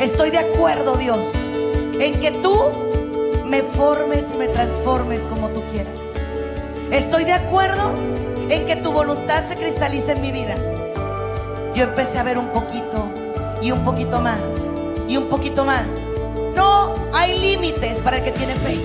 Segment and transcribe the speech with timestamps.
[0.00, 1.18] Estoy de acuerdo, Dios,
[1.98, 2.56] en que tú
[3.46, 5.92] me formes y me transformes como tú quieras.
[6.92, 7.90] Estoy de acuerdo
[8.48, 10.54] en que tu voluntad se cristalice en mi vida.
[11.74, 13.10] Yo empecé a ver un poquito
[13.60, 14.38] y un poquito más
[15.08, 15.86] y un poquito más.
[16.54, 18.78] No hay límites para el que tiene fe.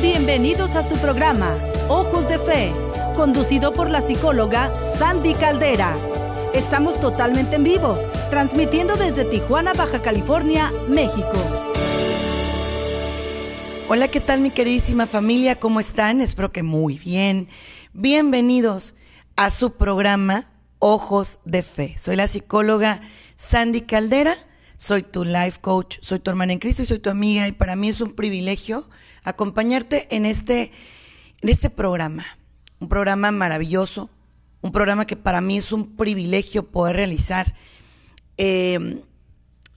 [0.00, 1.54] Bienvenidos a su programa,
[1.88, 2.72] Ojos de Fe,
[3.16, 5.92] conducido por la psicóloga Sandy Caldera.
[6.54, 7.98] Estamos totalmente en vivo,
[8.30, 11.34] transmitiendo desde Tijuana, Baja California, México.
[13.88, 15.58] Hola, ¿qué tal mi queridísima familia?
[15.58, 16.20] ¿Cómo están?
[16.20, 17.48] Espero que muy bien.
[17.92, 18.94] Bienvenidos
[19.34, 20.48] a su programa
[20.78, 21.96] Ojos de Fe.
[21.98, 23.00] Soy la psicóloga
[23.34, 24.36] Sandy Caldera,
[24.78, 27.74] soy tu life coach, soy tu hermana en Cristo y soy tu amiga y para
[27.74, 28.88] mí es un privilegio
[29.24, 30.70] acompañarte en este,
[31.40, 32.24] en este programa.
[32.78, 34.08] Un programa maravilloso,
[34.60, 37.54] un programa que para mí es un privilegio poder realizar
[38.42, 39.04] eh,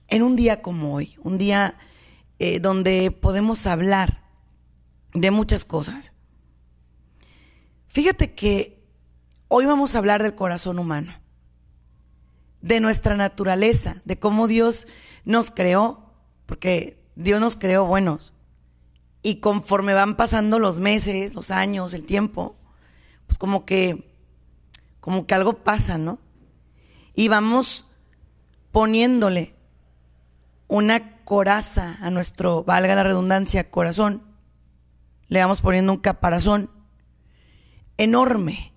[0.07, 1.77] en un día como hoy, un día
[2.39, 4.23] eh, donde podemos hablar
[5.13, 6.13] de muchas cosas.
[7.89, 8.81] Fíjate que
[9.49, 11.13] hoy vamos a hablar del corazón humano,
[12.61, 14.87] de nuestra naturaleza, de cómo Dios
[15.25, 16.13] nos creó,
[16.45, 18.31] porque Dios nos creó buenos.
[19.23, 22.55] Y conforme van pasando los meses, los años, el tiempo,
[23.27, 24.15] pues como que,
[25.01, 26.19] como que algo pasa, ¿no?
[27.13, 27.87] Y vamos
[28.73, 29.53] poniéndole
[30.67, 34.23] una coraza a nuestro, valga la redundancia, corazón.
[35.27, 36.71] Le vamos poniendo un caparazón
[37.97, 38.73] enorme.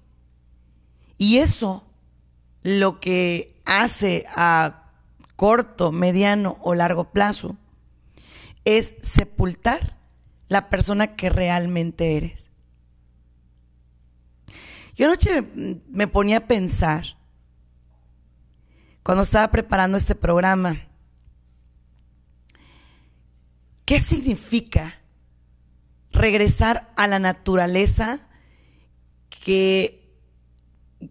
[1.17, 1.83] Y eso
[2.63, 4.93] lo que hace a
[5.35, 7.57] corto, mediano o largo plazo
[8.67, 9.97] es sepultar
[10.49, 12.51] la persona que realmente eres.
[14.95, 15.43] Yo anoche
[15.89, 17.17] me ponía a pensar,
[19.07, 20.81] cuando estaba preparando este programa,
[23.85, 24.99] ¿Qué significa
[26.11, 28.19] regresar a la naturaleza
[29.29, 30.13] que,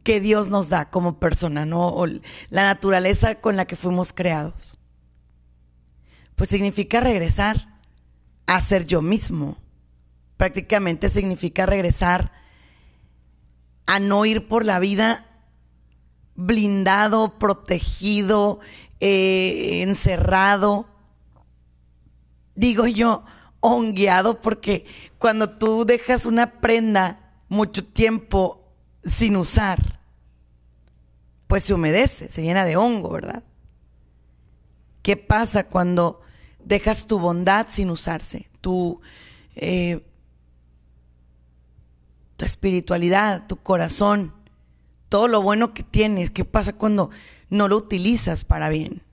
[0.04, 1.96] que Dios nos da como persona, ¿no?
[2.50, 4.78] La naturaleza con la que fuimos creados.
[6.36, 7.80] Pues significa regresar
[8.46, 9.56] a ser yo mismo.
[10.36, 12.34] Prácticamente significa regresar
[13.88, 15.35] a no ir por la vida
[16.36, 18.60] blindado, protegido,
[19.00, 20.88] eh, encerrado
[22.56, 23.24] digo yo,
[23.60, 24.86] hongueado, porque
[25.18, 30.00] cuando tú dejas una prenda mucho tiempo sin usar,
[31.48, 33.44] pues se humedece, se llena de hongo, ¿verdad?
[35.04, 36.22] ¿Qué pasa cuando
[36.64, 38.50] dejas tu bondad sin usarse?
[38.62, 39.00] Tu,
[39.56, 40.04] eh,
[42.38, 44.34] tu espiritualidad, tu corazón,
[45.10, 47.10] todo lo bueno que tienes, ¿qué pasa cuando
[47.50, 49.04] no lo utilizas para bien?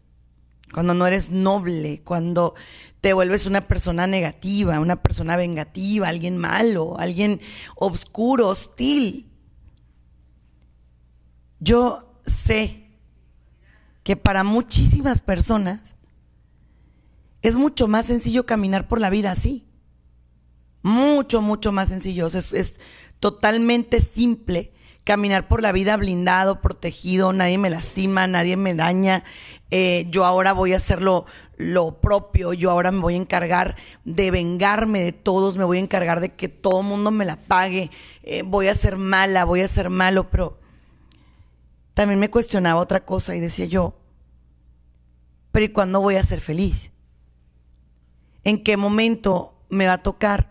[0.73, 2.55] Cuando no eres noble, cuando
[3.03, 7.41] te vuelves una persona negativa, una persona vengativa, alguien malo, alguien
[7.77, 9.29] oscuro, hostil.
[11.61, 12.99] Yo sé
[14.03, 15.95] que para muchísimas personas
[17.43, 19.67] es mucho más sencillo caminar por la vida así.
[20.83, 22.29] Mucho, mucho más sencillo.
[22.29, 22.77] Es, es
[23.21, 24.73] totalmente simple
[25.05, 29.25] caminar por la vida blindado, protegido, nadie me lastima, nadie me daña,
[29.71, 31.27] eh, yo ahora voy a hacer lo,
[32.01, 36.21] propio, yo ahora me voy a encargar de vengarme de todos, me voy a encargar
[36.21, 37.91] de que todo el mundo me la pague,
[38.23, 40.61] eh, voy a ser mala, voy a ser malo, pero
[41.95, 43.97] también me cuestionaba otra cosa y decía yo,
[45.51, 46.93] pero ¿y cuándo voy a ser feliz?
[48.45, 50.51] ¿En qué momento me va a tocar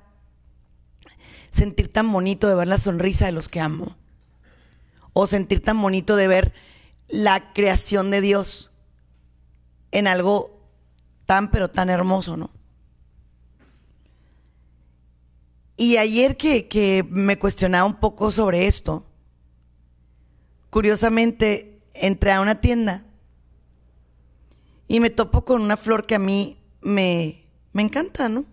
[1.49, 4.00] sentir tan bonito de ver la sonrisa de los que amo?
[5.13, 6.53] O sentir tan bonito de ver
[7.07, 8.71] la creación de Dios
[9.91, 10.61] en algo
[11.25, 12.51] tan pero tan hermoso, ¿no?
[15.77, 19.05] Y ayer que, que me cuestionaba un poco sobre esto,
[20.69, 23.03] curiosamente entré a una tienda
[24.87, 28.45] y me topo con una flor que a mí me, me encanta, ¿no?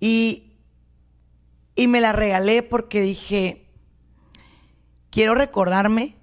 [0.00, 0.52] Y,
[1.74, 3.67] y me la regalé porque dije,
[5.18, 6.14] quiero recordarme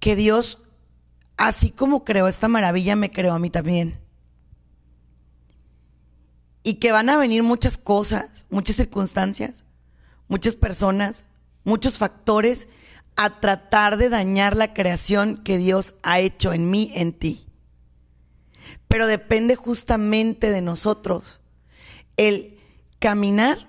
[0.00, 0.58] que Dios,
[1.36, 4.00] así como creó esta maravilla, me creó a mí también.
[6.64, 9.64] Y que van a venir muchas cosas, muchas circunstancias,
[10.26, 11.24] muchas personas,
[11.62, 12.66] muchos factores
[13.14, 17.46] a tratar de dañar la creación que Dios ha hecho en mí, en ti.
[18.88, 21.38] Pero depende justamente de nosotros
[22.16, 22.58] el
[22.98, 23.68] caminar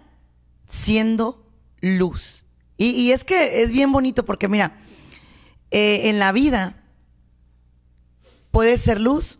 [0.67, 1.45] siendo
[1.81, 2.46] luz.
[2.77, 4.77] Y, es que es bien bonito porque mira,
[5.71, 6.83] eh, en la vida
[8.51, 9.39] puede ser luz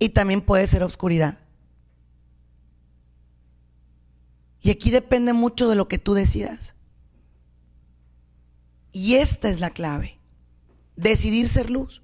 [0.00, 1.38] y también puede ser oscuridad.
[4.60, 6.74] Y aquí depende mucho de lo que tú decidas.
[8.90, 10.18] Y esta es la clave.
[10.96, 12.02] Decidir ser luz.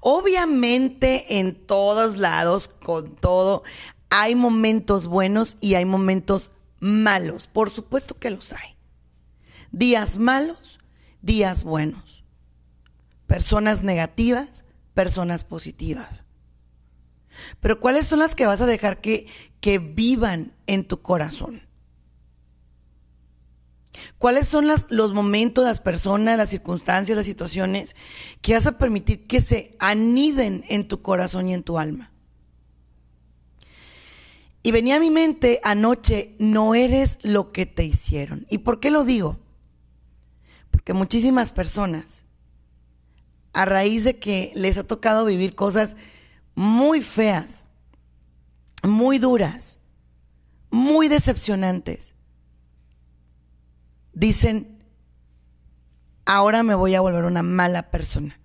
[0.00, 3.64] Obviamente en todos lados, con todo,
[4.10, 6.52] hay momentos buenos y hay momentos
[6.82, 7.46] malos.
[7.46, 8.76] Por supuesto que los hay.
[9.70, 10.80] Días malos,
[11.22, 12.24] días buenos.
[13.26, 16.24] Personas negativas, personas positivas.
[17.60, 19.26] Pero ¿cuáles son las que vas a dejar que,
[19.60, 21.62] que vivan en tu corazón?
[24.18, 27.94] ¿Cuáles son los momentos, las personas, las circunstancias, las situaciones
[28.40, 32.11] que vas a permitir que se aniden en tu corazón y en tu alma?
[34.62, 38.46] Y venía a mi mente anoche, no eres lo que te hicieron.
[38.48, 39.40] ¿Y por qué lo digo?
[40.70, 42.22] Porque muchísimas personas,
[43.52, 45.96] a raíz de que les ha tocado vivir cosas
[46.54, 47.66] muy feas,
[48.84, 49.78] muy duras,
[50.70, 52.14] muy decepcionantes,
[54.12, 54.84] dicen,
[56.24, 58.38] ahora me voy a volver una mala persona.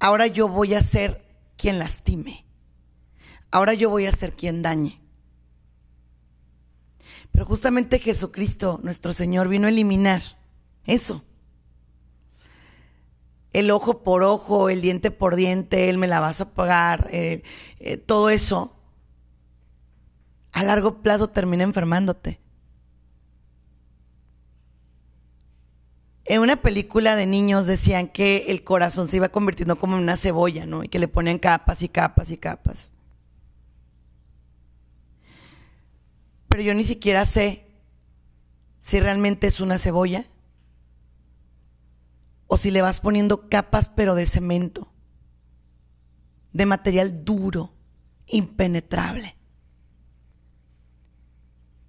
[0.00, 1.24] Ahora yo voy a ser
[1.56, 2.43] quien lastime.
[3.54, 5.00] Ahora yo voy a ser quien dañe.
[7.30, 10.22] Pero justamente Jesucristo, nuestro Señor, vino a eliminar
[10.86, 11.22] eso.
[13.52, 17.44] El ojo por ojo, el diente por diente, él me la vas a pagar, eh,
[17.78, 18.74] eh, todo eso,
[20.50, 22.40] a largo plazo termina enfermándote.
[26.24, 30.16] En una película de niños decían que el corazón se iba convirtiendo como en una
[30.16, 30.82] cebolla, ¿no?
[30.82, 32.88] Y que le ponían capas y capas y capas.
[36.54, 37.66] Pero yo ni siquiera sé
[38.78, 40.24] si realmente es una cebolla
[42.46, 44.86] o si le vas poniendo capas pero de cemento,
[46.52, 47.72] de material duro,
[48.28, 49.36] impenetrable.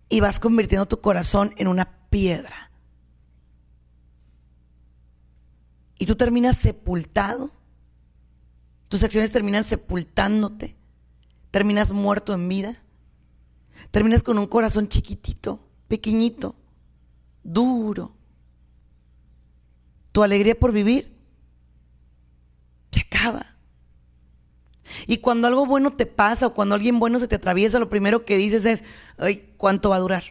[0.10, 2.72] Y vas convirtiendo tu corazón en una piedra.
[6.00, 7.52] y tú terminas sepultado,
[8.90, 10.76] tus acciones terminan sepultándote,
[11.52, 12.85] terminas muerto en vida,
[13.96, 15.58] terminas con un corazón chiquitito,
[15.88, 16.54] pequeñito,
[17.46, 18.12] duro.
[20.12, 21.16] Tu alegría por vivir
[22.92, 23.56] se acaba.
[25.08, 28.26] Y cuando algo bueno te pasa o cuando alguien bueno se te atraviesa, lo primero
[28.26, 28.84] que dices es,
[29.18, 30.24] ay, ¿cuánto va a durar?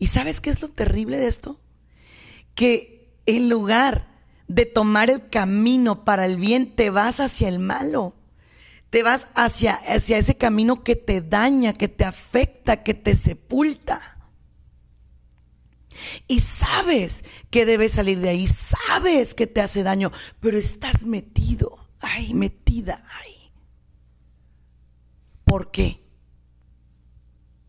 [0.00, 1.60] ¿Y sabes qué es lo terrible de esto?
[2.56, 4.08] Que en lugar
[4.48, 8.16] de tomar el camino para el bien, te vas hacia el malo.
[8.96, 14.32] Te vas hacia, hacia ese camino que te daña, que te afecta, que te sepulta.
[16.26, 21.90] Y sabes que debes salir de ahí, sabes que te hace daño, pero estás metido,
[22.00, 23.52] ahí, metida ahí.
[25.44, 26.02] ¿Por qué?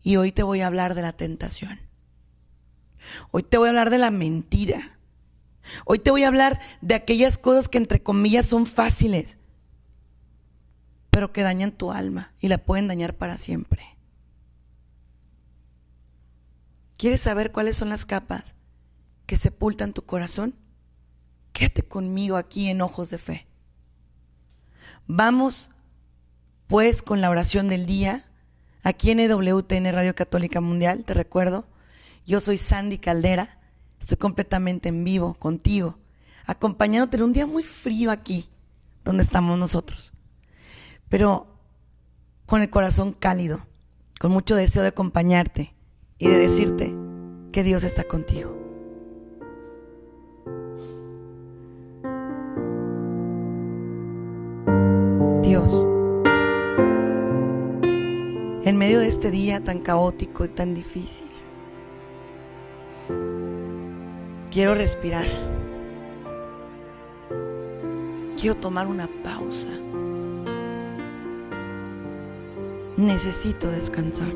[0.02, 1.78] Y hoy te voy a hablar de la tentación.
[3.32, 4.98] Hoy te voy a hablar de la mentira.
[5.84, 9.37] Hoy te voy a hablar de aquellas cosas que entre comillas son fáciles,
[11.10, 13.96] pero que dañan tu alma y la pueden dañar para siempre.
[16.96, 18.54] ¿Quieres saber cuáles son las capas
[19.26, 20.54] que sepultan tu corazón?
[21.52, 23.46] Quédate conmigo aquí en ojos de fe.
[25.06, 25.70] Vamos
[26.66, 28.24] pues con la oración del día
[28.82, 31.66] aquí en EWTN Radio Católica Mundial, te recuerdo.
[32.26, 33.58] Yo soy Sandy Caldera
[34.00, 35.98] Estoy completamente en vivo contigo,
[36.46, 38.48] acompañándote en un día muy frío aquí,
[39.04, 40.12] donde estamos nosotros.
[41.08, 41.46] Pero
[42.46, 43.60] con el corazón cálido,
[44.18, 45.74] con mucho deseo de acompañarte
[46.18, 46.94] y de decirte
[47.52, 48.56] que Dios está contigo.
[55.42, 55.72] Dios,
[58.64, 61.28] en medio de este día tan caótico y tan difícil,
[64.50, 65.26] Quiero respirar.
[68.40, 69.68] Quiero tomar una pausa.
[72.98, 74.34] Necesito descansar.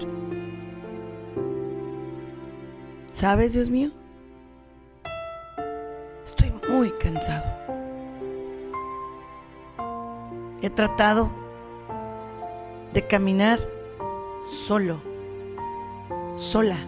[3.11, 3.91] ¿Sabes, Dios mío?
[6.25, 7.45] Estoy muy cansado.
[10.63, 11.29] He tratado
[12.95, 13.59] de caminar
[14.49, 15.01] solo,
[16.37, 16.79] sola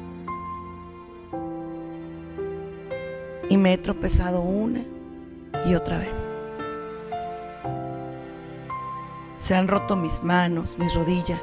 [3.49, 4.85] y me he tropezado una
[5.67, 6.29] y otra vez.
[9.35, 11.43] Se han roto mis manos, mis rodillas,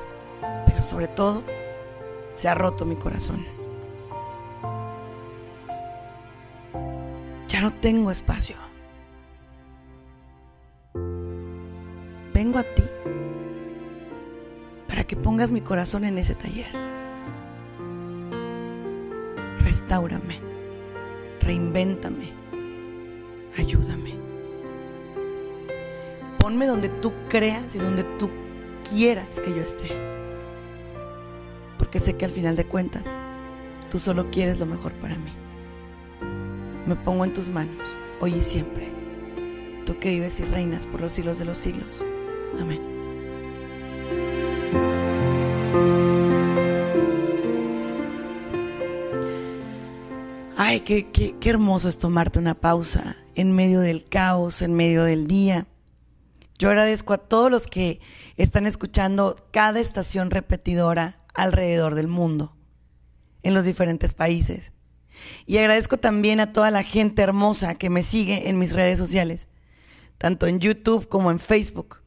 [0.82, 1.44] sobre todo
[2.34, 3.46] se ha roto mi corazón.
[7.52, 8.56] ya no tengo espacio.
[12.34, 12.84] Vengo a ti
[14.88, 16.72] para que pongas mi corazón en ese taller.
[19.60, 20.40] Restáurame,
[21.42, 22.32] reinvéntame,
[23.58, 24.16] ayúdame.
[26.38, 28.30] Ponme donde tú creas y donde tú
[28.90, 29.90] quieras que yo esté.
[31.92, 33.04] Porque sé que al final de cuentas,
[33.90, 35.34] tú solo quieres lo mejor para mí.
[36.86, 37.86] Me pongo en tus manos,
[38.22, 38.90] hoy y siempre.
[39.86, 42.02] Tú que vives y reinas por los siglos de los siglos.
[42.62, 42.80] Amén.
[50.56, 55.04] Ay, qué, qué, qué, hermoso es tomarte una pausa en medio del caos, en medio
[55.04, 55.68] del día.
[56.58, 58.00] Yo agradezco a todos los que
[58.38, 62.56] están escuchando cada estación repetidora alrededor del mundo,
[63.44, 64.72] en los diferentes países.
[65.46, 69.48] Y agradezco también a toda la gente hermosa que me sigue en mis redes sociales,
[70.18, 71.98] tanto en YouTube como en Facebook.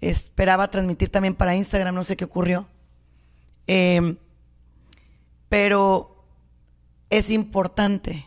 [0.00, 2.68] Esperaba transmitir también para Instagram, no sé qué ocurrió.
[3.66, 4.16] Eh,
[5.48, 6.26] pero
[7.10, 8.26] es importante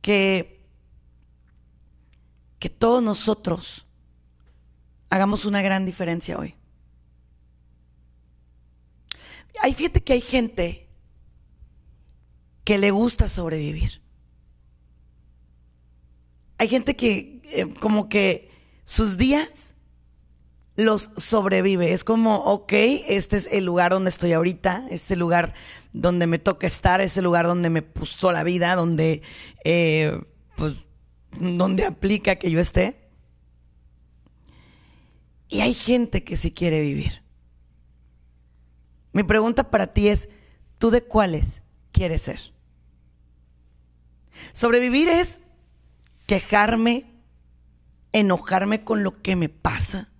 [0.00, 0.66] que,
[2.58, 3.86] que todos nosotros
[5.10, 6.55] hagamos una gran diferencia hoy.
[9.62, 10.88] Hay, fíjate que hay gente
[12.64, 14.02] que le gusta sobrevivir.
[16.58, 18.50] Hay gente que eh, como que
[18.84, 19.74] sus días
[20.76, 21.92] los sobrevive.
[21.92, 25.54] Es como, ok, este es el lugar donde estoy ahorita, es el lugar
[25.92, 29.22] donde me toca estar, es el lugar donde me puso la vida, donde,
[29.64, 30.20] eh,
[30.56, 30.74] pues,
[31.38, 33.08] donde aplica que yo esté.
[35.48, 37.25] Y hay gente que sí quiere vivir.
[39.16, 40.28] Mi pregunta para ti es,
[40.76, 42.38] ¿tú de cuáles quieres ser?
[44.52, 45.40] Sobrevivir es
[46.26, 47.06] quejarme,
[48.12, 50.10] enojarme con lo que me pasa,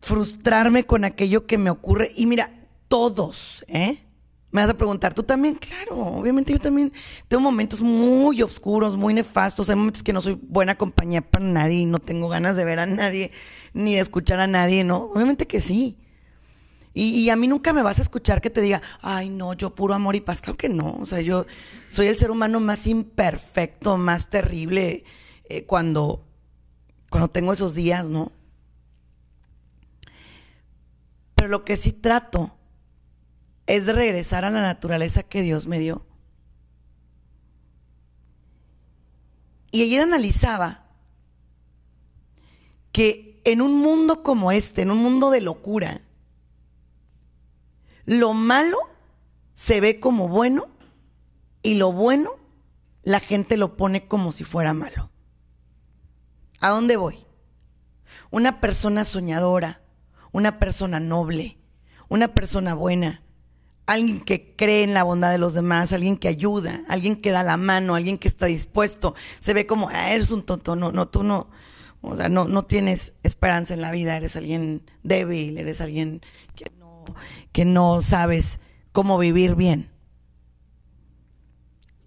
[0.00, 2.12] frustrarme con aquello que me ocurre.
[2.14, 2.50] Y mira,
[2.88, 4.04] todos, ¿eh?
[4.50, 5.54] Me vas a preguntar, ¿tú también?
[5.54, 6.92] Claro, obviamente yo también
[7.26, 9.70] tengo momentos muy oscuros, muy nefastos.
[9.70, 12.86] Hay momentos que no soy buena compañía para nadie no tengo ganas de ver a
[12.86, 13.30] nadie
[13.72, 15.04] ni de escuchar a nadie, ¿no?
[15.04, 15.96] Obviamente que sí.
[16.96, 19.94] Y, a mí nunca me vas a escuchar que te diga, ay, no, yo puro
[19.94, 20.40] amor y paz.
[20.40, 20.92] Claro que no.
[21.00, 21.44] O sea, yo
[21.90, 25.02] soy el ser humano más imperfecto, más terrible
[25.48, 26.24] eh, cuando,
[27.10, 28.30] cuando tengo esos días, ¿no?
[31.34, 32.56] Pero lo que sí trato
[33.66, 36.06] es de regresar a la naturaleza que Dios me dio.
[39.72, 40.84] Y ayer analizaba
[42.92, 46.02] que en un mundo como este, en un mundo de locura,
[48.06, 48.78] lo malo
[49.54, 50.66] se ve como bueno
[51.62, 52.30] y lo bueno
[53.02, 55.10] la gente lo pone como si fuera malo.
[56.60, 57.18] ¿A dónde voy?
[58.30, 59.82] Una persona soñadora,
[60.32, 61.58] una persona noble,
[62.08, 63.22] una persona buena,
[63.86, 67.42] alguien que cree en la bondad de los demás, alguien que ayuda, alguien que da
[67.42, 71.08] la mano, alguien que está dispuesto, se ve como, ah, eres un tonto, no, no,
[71.08, 71.48] tú no,
[72.00, 76.20] o sea, no, no tienes esperanza en la vida, eres alguien débil, eres alguien
[76.54, 76.70] que
[77.52, 78.60] que no sabes
[78.92, 79.90] cómo vivir bien.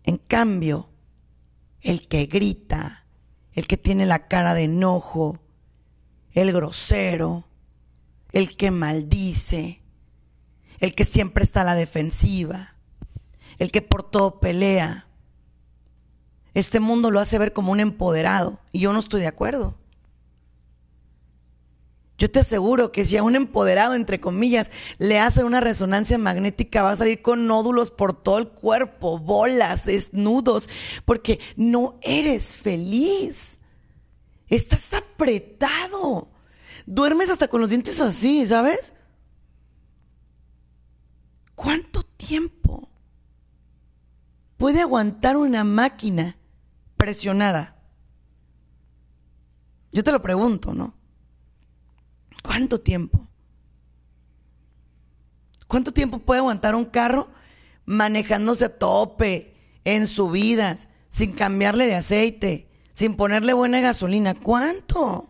[0.04, 0.90] En cambio,
[1.82, 3.06] el que grita,
[3.54, 5.40] el que tiene la cara de enojo,
[6.32, 7.46] el grosero,
[8.32, 9.82] el que maldice,
[10.80, 12.76] el que siempre está a la defensiva,
[13.58, 15.08] el que por todo pelea.
[16.54, 19.76] Este mundo lo hace ver como un empoderado y yo no estoy de acuerdo.
[22.18, 26.82] Yo te aseguro que si a un empoderado, entre comillas, le hacen una resonancia magnética,
[26.82, 30.68] va a salir con nódulos por todo el cuerpo, bolas, desnudos,
[31.06, 33.60] porque no eres feliz.
[34.48, 36.30] Estás apretado.
[36.88, 38.94] Duermes hasta con los dientes así, ¿sabes?
[41.54, 42.90] ¿Cuánto tiempo
[44.58, 46.38] puede aguantar una máquina
[46.96, 47.76] presionada?
[49.92, 50.97] Yo te lo pregunto, ¿no?
[52.48, 53.28] ¿Cuánto tiempo?
[55.68, 57.28] ¿Cuánto tiempo puede aguantar un carro
[57.86, 64.34] manejándose a tope, en subidas, sin cambiarle de aceite, sin ponerle buena gasolina?
[64.34, 65.30] ¿Cuánto?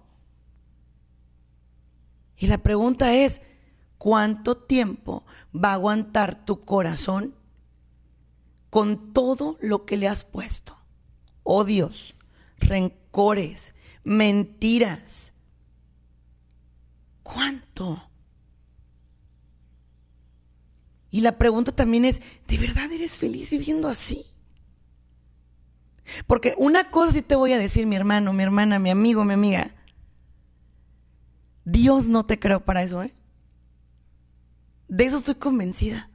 [2.37, 3.41] Y la pregunta es,
[3.97, 7.33] ¿cuánto tiempo va a aguantar tu corazón
[8.69, 10.77] con todo lo que le has puesto?
[11.41, 12.13] Odios,
[12.59, 15.33] rencores, mentiras,
[17.33, 18.01] ¿Cuánto?
[21.11, 24.25] Y la pregunta también es, ¿de verdad eres feliz viviendo así?
[26.25, 29.33] Porque una cosa sí te voy a decir, mi hermano, mi hermana, mi amigo, mi
[29.33, 29.75] amiga.
[31.65, 33.13] Dios no te creó para eso, ¿eh?
[34.87, 36.09] De eso estoy convencida.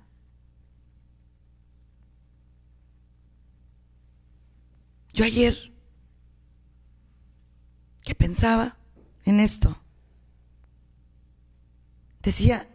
[5.12, 5.75] Yo ayer
[8.00, 8.78] que pensaba
[9.26, 9.82] en esto,
[12.23, 12.69] decía,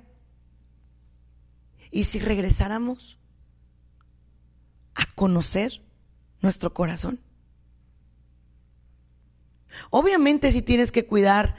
[1.91, 3.17] ¿y si regresáramos
[4.95, 5.81] a conocer
[6.41, 7.19] nuestro corazón?
[9.89, 11.55] Obviamente si tienes que cuidar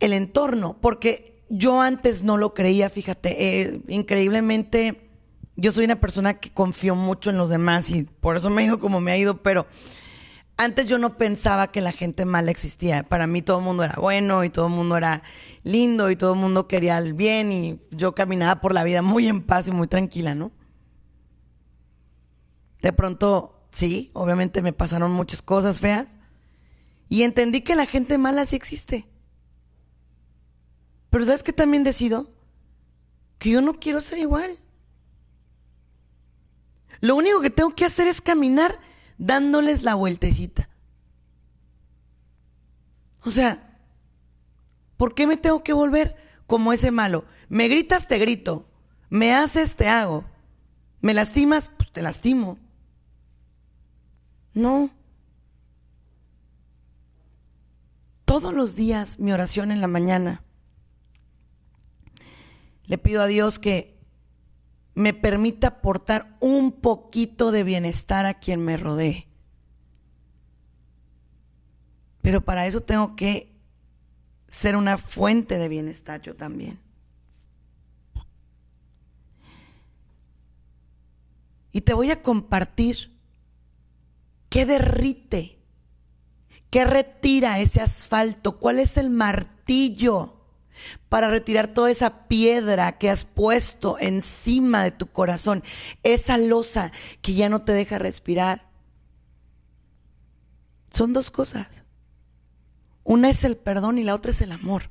[0.00, 5.10] el entorno, porque yo antes no lo creía, fíjate, eh, increíblemente
[5.56, 8.78] yo soy una persona que confío mucho en los demás y por eso me digo
[8.78, 9.66] como me ha ido, pero
[10.56, 13.02] antes yo no pensaba que la gente mala existía.
[13.02, 15.22] Para mí todo el mundo era bueno y todo el mundo era
[15.64, 19.28] lindo y todo el mundo quería el bien y yo caminaba por la vida muy
[19.28, 20.52] en paz y muy tranquila, ¿no?
[22.80, 26.08] De pronto, sí, obviamente me pasaron muchas cosas feas
[27.08, 29.06] y entendí que la gente mala sí existe.
[31.10, 32.30] Pero ¿sabes qué también decido?
[33.38, 34.58] Que yo no quiero ser igual.
[37.00, 38.78] Lo único que tengo que hacer es caminar
[39.18, 40.68] dándoles la vueltecita.
[43.24, 43.78] O sea,
[44.96, 46.16] ¿por qué me tengo que volver
[46.46, 47.24] como ese malo?
[47.48, 48.68] Me gritas, te grito.
[49.10, 50.24] Me haces, te hago.
[51.00, 52.58] Me lastimas, pues te lastimo.
[54.54, 54.90] No.
[58.24, 60.42] Todos los días mi oración en la mañana.
[62.84, 63.91] Le pido a Dios que
[64.94, 69.28] me permita aportar un poquito de bienestar a quien me rodee.
[72.20, 73.52] Pero para eso tengo que
[74.48, 76.78] ser una fuente de bienestar yo también.
[81.72, 83.18] Y te voy a compartir
[84.50, 85.58] qué derrite,
[86.68, 90.31] qué retira ese asfalto, cuál es el martillo
[91.08, 95.62] para retirar toda esa piedra que has puesto encima de tu corazón,
[96.02, 98.68] esa losa que ya no te deja respirar.
[100.90, 101.68] Son dos cosas.
[103.04, 104.90] Una es el perdón y la otra es el amor.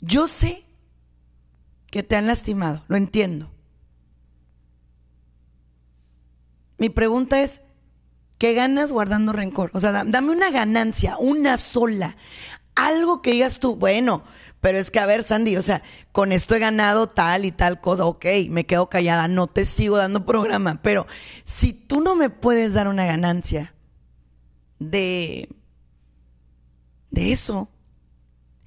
[0.00, 0.64] Yo sé
[1.90, 3.50] que te han lastimado, lo entiendo.
[6.78, 7.60] Mi pregunta es,
[8.38, 9.70] ¿Qué ganas guardando rencor?
[9.74, 12.16] O sea, dame una ganancia, una sola.
[12.76, 14.22] Algo que digas tú, bueno,
[14.60, 17.80] pero es que a ver, Sandy, o sea, con esto he ganado tal y tal
[17.80, 21.06] cosa, ok, me quedo callada, no te sigo dando programa, pero
[21.44, 23.74] si tú no me puedes dar una ganancia
[24.78, 25.48] de,
[27.10, 27.68] de eso,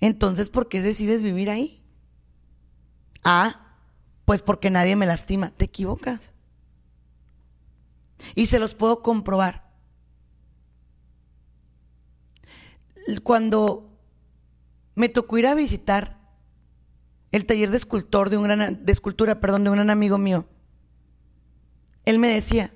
[0.01, 1.81] entonces, ¿por qué decides vivir ahí?
[3.23, 3.77] Ah,
[4.25, 6.30] pues porque nadie me lastima, te equivocas.
[8.35, 9.69] Y se los puedo comprobar.
[13.23, 13.97] Cuando
[14.95, 16.19] me tocó ir a visitar
[17.31, 20.45] el taller de escultor de un gran, de escultura, perdón, de un gran amigo mío,
[22.05, 22.73] él me decía,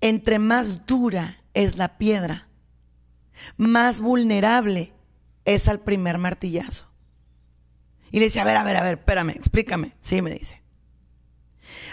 [0.00, 2.48] entre más dura es la piedra,
[3.56, 4.92] más vulnerable
[5.44, 6.88] es al primer martillazo.
[8.10, 9.94] Y le decía, a ver, a ver, a ver, espérame, explícame.
[10.00, 10.57] Sí, me dice.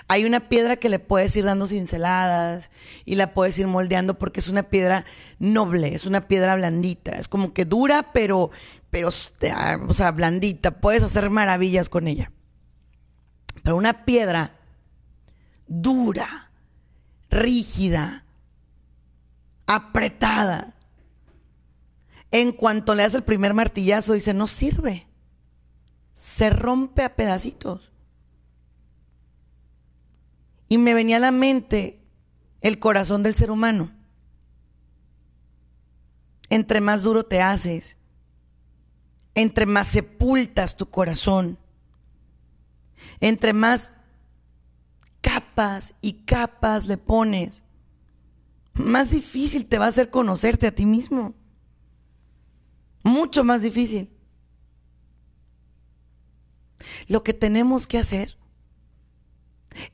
[0.08, 2.70] Hay una piedra que le puedes ir dando cinceladas
[3.06, 5.06] y la puedes ir moldeando porque es una piedra
[5.40, 8.52] noble, es una piedra blandita, es como que dura, pero,
[8.90, 12.32] pero, o sea, blandita, puedes hacer maravillas con ella.
[13.64, 14.56] Pero una piedra
[15.68, 16.52] dura,
[17.30, 18.24] rígida,
[19.66, 20.76] apretada,
[22.32, 25.08] en cuanto le das el primer martillazo, dice, no sirve.
[26.16, 27.92] Se rompe a pedacitos.
[30.76, 32.02] Y me venía a la mente
[32.60, 33.94] el corazón del ser humano.
[36.50, 37.96] Entre más duro te haces,
[39.36, 41.58] entre más sepultas tu corazón,
[43.22, 43.94] entre más
[45.22, 47.64] capas y capas le pones,
[48.74, 51.36] más difícil te va a hacer conocerte a ti mismo.
[53.02, 54.10] Mucho más difícil.
[57.08, 58.38] Lo que tenemos que hacer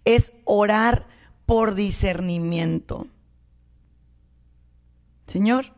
[0.05, 1.07] es orar
[1.45, 3.07] por discernimiento.
[5.27, 5.73] Señor,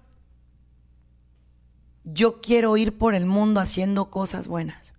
[2.04, 4.94] yo quiero ir por el mundo haciendo cosas buenas.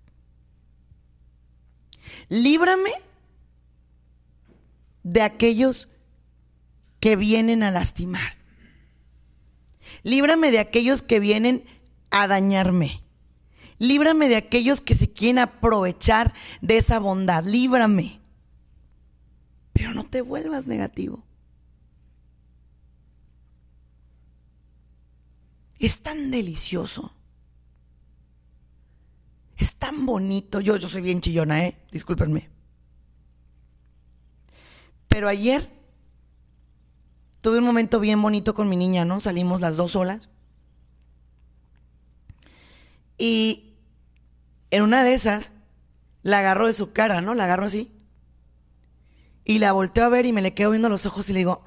[2.29, 2.93] Líbrame
[5.03, 5.89] de aquellos
[7.01, 8.37] que vienen a lastimar.
[10.03, 11.65] Líbrame de aquellos que vienen
[12.11, 13.03] a dañarme.
[13.79, 17.45] Líbrame de aquellos que se quieren aprovechar de esa bondad.
[17.45, 18.24] Líbrame.
[19.75, 21.23] Pero no te vuelvas negativo.
[25.79, 27.13] Es tan delicioso.
[29.59, 30.61] Es tan bonito.
[30.61, 31.77] Yo, yo soy bien chillona, ¿eh?
[31.93, 32.49] Discúlpenme.
[35.09, 35.69] Pero ayer
[37.41, 39.21] tuve un momento bien bonito con mi niña, ¿no?
[39.21, 40.29] Salimos las dos solas.
[43.19, 43.75] Y
[44.71, 45.53] en una de esas,
[46.23, 47.35] la agarro de su cara, ¿no?
[47.35, 47.94] La agarro así.
[49.45, 51.65] Y la volteo a ver y me le quedo viendo los ojos y le digo,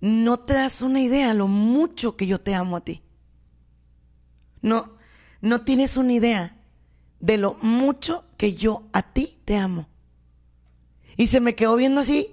[0.00, 3.02] no te das una idea lo mucho que yo te amo a ti.
[4.62, 4.96] No,
[5.40, 6.56] no tienes una idea
[7.20, 9.88] de lo mucho que yo a ti te amo.
[11.16, 12.32] Y se me quedó viendo así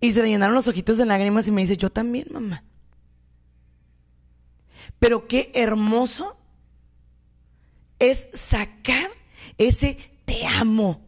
[0.00, 2.64] y se le llenaron los ojitos de lágrimas y me dice, yo también, mamá.
[4.98, 6.36] Pero qué hermoso
[7.98, 9.10] es sacar
[9.58, 11.06] ese te amo,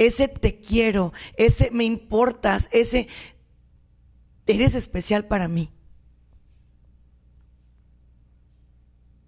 [0.00, 3.06] ese te quiero, ese me importas, ese
[4.46, 5.70] eres especial para mí.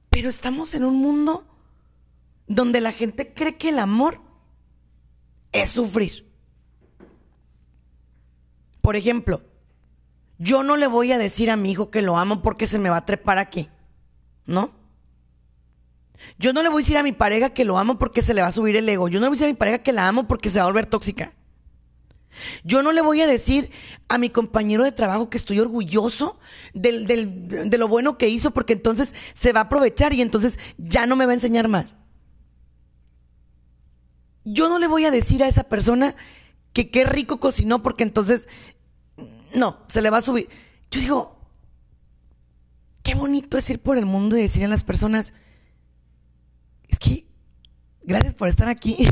[0.09, 1.47] Pero estamos en un mundo
[2.47, 4.23] donde la gente cree que el amor
[5.53, 6.27] es sufrir.
[8.81, 9.43] Por ejemplo,
[10.39, 12.89] yo no le voy a decir a mi hijo que lo amo porque se me
[12.89, 13.69] va a trepar aquí,
[14.47, 14.71] ¿no?
[16.39, 18.43] Yo no le voy a decir a mi pareja que lo amo porque se le
[18.43, 19.09] va a subir el ego.
[19.09, 20.65] Yo no le voy a decir a mi pareja que la amo porque se va
[20.65, 21.33] a volver tóxica.
[22.65, 23.71] Yo no le voy a decir
[24.09, 26.39] a mi compañero de trabajo que estoy orgulloso
[26.73, 31.17] de lo bueno que hizo porque entonces se va a aprovechar y entonces ya no
[31.17, 31.95] me va a enseñar más.
[34.45, 36.17] Yo no le voy a decir a esa persona
[36.73, 38.49] que qué rico cocinó porque entonces
[39.55, 40.49] no, se le va a subir.
[40.91, 41.39] Yo digo,
[43.03, 45.33] qué bonito es ir por el mundo y decirle a las personas,
[46.93, 47.27] es que,
[48.03, 48.97] gracias por estar aquí.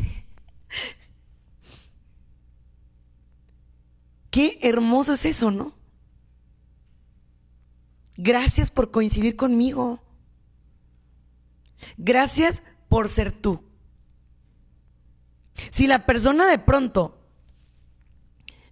[4.31, 5.73] Qué hermoso es eso, ¿no?
[8.17, 10.01] Gracias por coincidir conmigo.
[11.97, 13.65] Gracias por ser tú.
[15.71, 17.19] Si la persona de pronto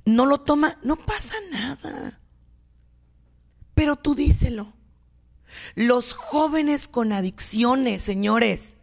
[0.05, 2.21] no lo toma, no pasa nada.
[3.75, 4.75] Pero tú díselo.
[5.75, 8.77] Los jóvenes con adicciones, señores,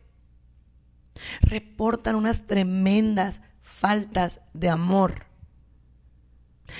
[1.42, 5.26] reportan unas tremendas faltas de amor.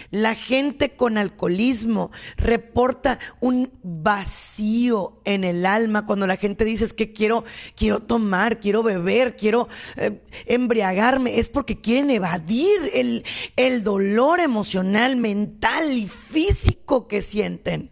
[0.10, 6.94] La gente con alcoholismo reporta un vacío en el alma cuando la gente dice es
[6.94, 7.44] que quiero,
[7.76, 11.40] quiero tomar, quiero beber, quiero eh, embriagarme.
[11.40, 17.92] Es porque quieren evadir el, el dolor emocional, mental y físico que sienten.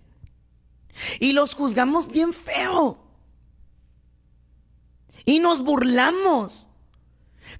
[1.19, 3.02] Y los juzgamos bien feo.
[5.25, 6.67] Y nos burlamos.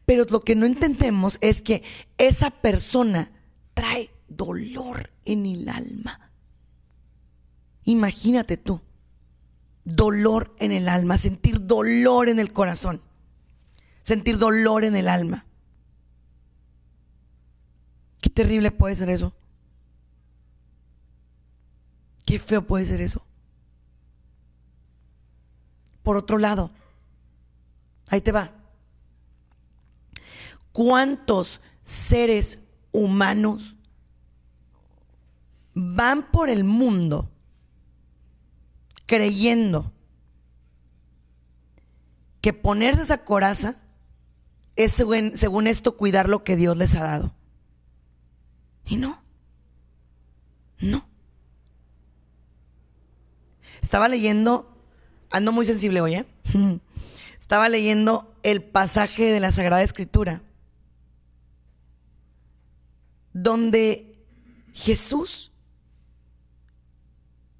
[0.06, 1.84] Pero lo que no entendemos es que
[2.17, 3.32] esa persona
[3.73, 6.32] trae dolor en el alma.
[7.86, 8.82] Imagínate tú,
[9.84, 13.02] dolor en el alma, sentir dolor en el corazón,
[14.02, 15.45] sentir dolor en el alma.
[18.21, 19.34] Qué terrible puede ser eso.
[22.26, 23.26] Qué feo puede ser eso.
[26.04, 26.71] Por otro lado,
[28.13, 28.52] ahí te va.
[30.71, 32.60] ¿Cuántos seres
[32.91, 33.76] humanos
[35.73, 37.32] van por el mundo
[39.06, 39.91] creyendo
[42.39, 43.78] que ponerse esa coraza
[44.76, 47.36] es según, esto cuidar lo que Dios les ha dado.
[48.86, 49.21] Y no,
[50.80, 51.08] no.
[53.82, 54.76] Estaba leyendo,
[55.32, 56.26] ando muy sensible hoy, ¿eh?
[57.53, 60.41] Estaba leyendo el pasaje de la Sagrada Escritura,
[63.31, 64.25] donde
[64.73, 65.51] Jesús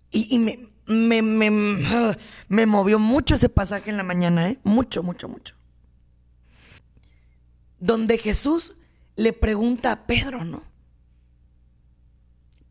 [0.10, 0.40] y,
[0.88, 1.22] me,
[2.48, 4.60] me, movió mucho ese pasaje en la mañana, ¿eh?
[4.64, 5.54] Mucho, mucho, mucho.
[7.80, 8.74] Donde Jesús
[9.16, 10.64] le pregunta a Pedro, ¿no?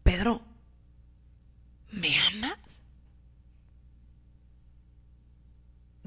[0.03, 0.43] Pedro,
[1.93, 2.59] ¿me amas?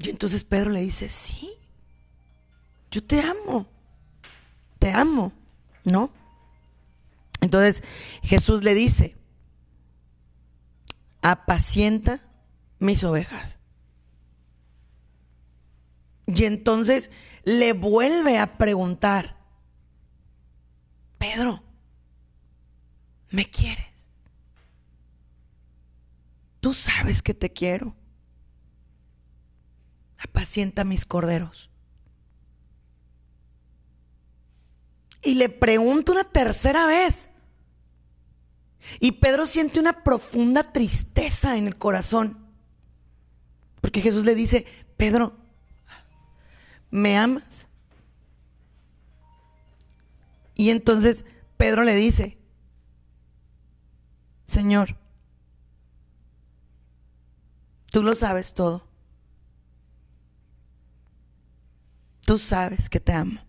[0.06, 1.50] Y entonces Pedro le dice, sí,
[2.92, 3.66] yo te amo,
[4.78, 5.32] te amo,
[5.82, 6.12] ¿no?
[7.40, 7.82] Entonces
[8.22, 9.16] Jesús le dice,
[11.22, 12.20] apacienta
[12.78, 13.58] mis ovejas.
[16.26, 17.10] Y entonces
[17.42, 19.36] le vuelve a preguntar,
[21.18, 21.64] Pedro,
[23.30, 24.08] ¿me quieres?
[26.60, 27.96] Tú sabes que te quiero.
[30.18, 31.70] Apacienta mis corderos.
[35.22, 37.30] Y le pregunto una tercera vez,
[39.00, 42.38] Y Pedro siente una profunda tristeza en el corazón.
[43.80, 44.64] Porque Jesús le dice,
[44.96, 45.36] Pedro,
[46.90, 47.66] ¿me amas?
[50.54, 51.24] Y entonces
[51.56, 52.38] Pedro le dice,
[54.46, 54.96] Señor,
[57.90, 58.85] tú lo sabes todo.
[62.26, 63.40] Tú sabes que te amo.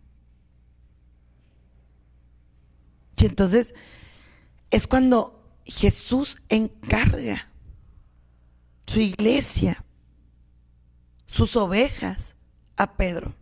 [3.18, 3.74] Y entonces
[4.70, 7.50] es cuando Jesús encarga
[8.86, 9.84] su iglesia,
[11.26, 12.36] sus ovejas
[12.78, 13.34] a Pedro.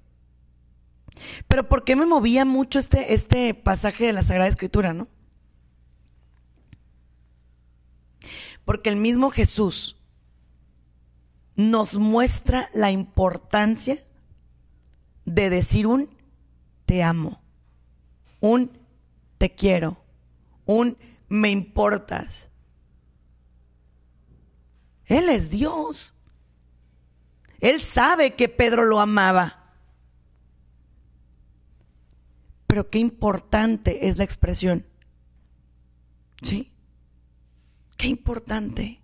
[1.50, 5.10] Pero ¿por qué me movía mucho este, este pasaje de la Sagrada Escritura, no?
[8.64, 9.98] Porque el mismo Jesús
[11.58, 14.02] nos muestra la importancia
[15.26, 16.10] de decir un
[16.86, 17.42] te amo,
[18.40, 18.72] un
[19.38, 19.98] te quiero,
[20.66, 22.50] un me importas.
[25.06, 26.14] Él es Dios.
[27.60, 29.74] Él sabe que Pedro lo amaba.
[32.68, 34.86] Pero qué importante es la expresión.
[36.42, 36.72] ¿Sí?
[37.98, 39.02] Qué importante.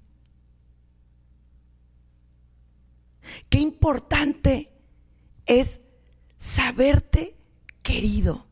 [3.49, 4.71] Qué importante
[5.45, 5.80] es
[6.41, 7.37] saberte
[7.83, 8.47] querido.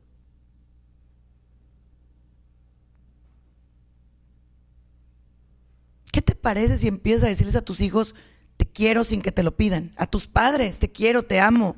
[6.11, 8.13] ¿Qué te parece si empiezas a decirles a tus hijos,
[8.57, 9.93] te quiero sin que te lo pidan?
[9.97, 11.75] A tus padres, te quiero, te amo.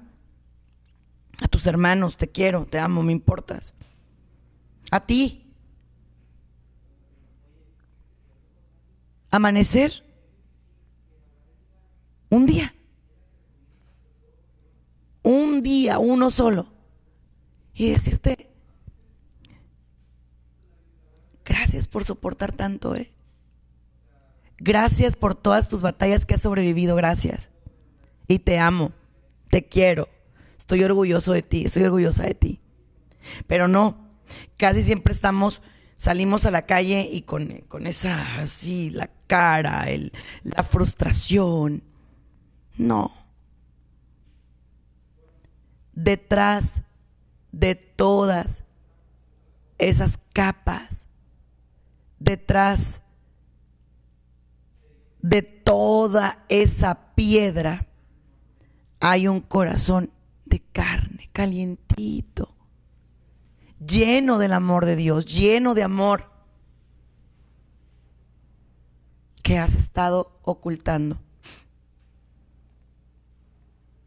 [1.41, 3.74] A tus hermanos, te quiero, te amo, me importas.
[4.91, 5.54] A ti.
[9.32, 10.04] Amanecer.
[12.30, 12.76] Un día.
[15.23, 16.67] Un día, uno solo.
[17.73, 18.49] Y decirte,
[21.45, 23.12] gracias por soportar tanto, ¿eh?
[24.60, 27.49] Gracias por todas tus batallas que has sobrevivido, gracias.
[28.27, 28.91] Y te amo,
[29.49, 30.07] te quiero,
[30.57, 32.60] estoy orgulloso de ti, estoy orgullosa de ti.
[33.47, 33.97] Pero no,
[34.57, 35.62] casi siempre estamos,
[35.95, 40.12] salimos a la calle y con, con esa, así, la cara, el,
[40.43, 41.84] la frustración.
[42.77, 43.20] No.
[45.93, 46.84] Detrás
[47.51, 48.63] de todas
[49.77, 51.08] esas capas,
[52.19, 53.01] detrás
[55.21, 57.88] de toda esa piedra
[58.99, 60.12] hay un corazón
[60.45, 62.56] de carne, calientito,
[63.86, 66.32] lleno del amor de Dios, lleno de amor
[69.41, 71.19] que has estado ocultando.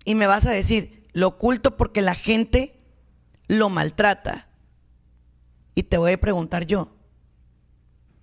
[0.05, 2.79] Y me vas a decir, lo oculto porque la gente
[3.49, 4.49] lo maltrata.
[5.75, 6.95] Y te voy a preguntar yo,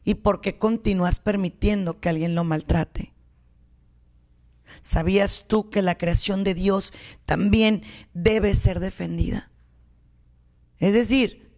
[0.04, 3.13] ¿Y por qué continúas permitiendo que alguien lo maltrate?
[4.82, 6.91] ¿Sabías tú que la creación de Dios
[7.25, 9.51] también debe ser defendida?
[10.80, 11.51] Es decir,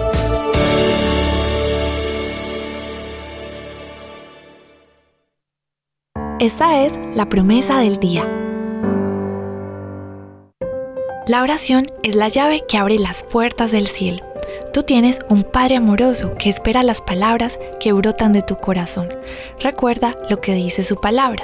[6.40, 8.28] Esta es la promesa del día.
[11.28, 14.26] La oración es la llave que abre las puertas del cielo.
[14.74, 19.10] Tú tienes un Padre amoroso que espera las palabras que brotan de tu corazón.
[19.60, 21.44] Recuerda lo que dice su palabra.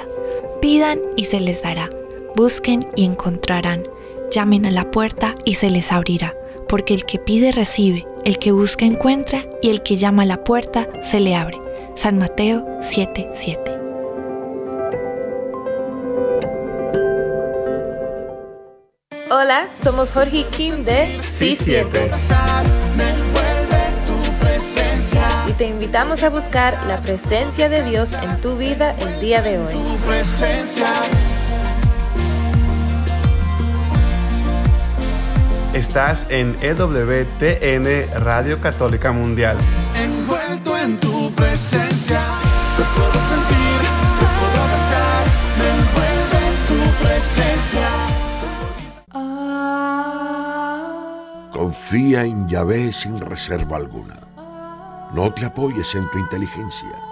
[0.60, 1.88] Pidan y se les dará.
[2.34, 3.86] Busquen y encontrarán.
[4.32, 6.34] Llamen a la puerta y se les abrirá
[6.74, 10.42] porque el que pide recibe, el que busca encuentra y el que llama a la
[10.42, 11.56] puerta se le abre.
[11.94, 13.78] San Mateo 7:7.
[19.30, 22.10] Hola, somos Jorge Kim de Sí 7
[25.48, 29.60] Y te invitamos a buscar la presencia de Dios en tu vida el día de
[29.60, 29.74] hoy.
[35.74, 39.58] Estás en EWTN Radio Católica Mundial.
[39.96, 42.20] Envuelto en tu presencia,
[42.76, 43.80] te puedo sentir,
[44.20, 45.24] te puedo abrazar,
[45.58, 47.88] me envuelvo en tu presencia.
[51.52, 54.20] Confía en Yahvé sin reserva alguna.
[55.12, 57.02] No te apoyes en tu inteligencia.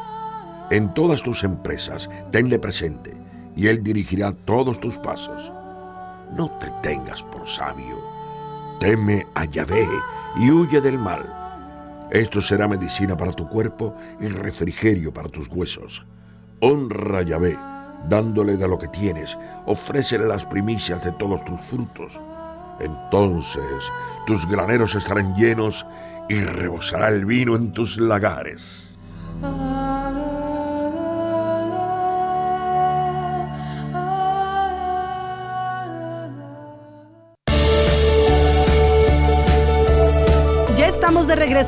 [0.71, 3.13] En todas tus empresas, tenle presente
[3.57, 5.51] y Él dirigirá todos tus pasos.
[6.37, 8.02] No te tengas por sabio
[8.83, 9.89] Teme a Yahvé
[10.35, 11.23] y huye del mal.
[12.11, 16.05] Esto será medicina para tu cuerpo y refrigerio para tus huesos.
[16.59, 17.57] Honra a Yahvé,
[18.09, 22.19] dándole de lo que tienes, ofrécele las primicias de todos tus frutos.
[22.81, 23.63] Entonces
[24.27, 25.87] tus graneros estarán llenos
[26.29, 28.99] y rebosará el vino en tus lagares.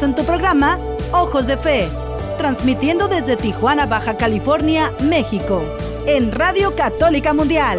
[0.03, 0.77] En tu programa
[1.13, 1.89] Ojos de Fe,
[2.37, 5.63] transmitiendo desde Tijuana, Baja California, México,
[6.09, 7.79] en Radio Católica Mundial.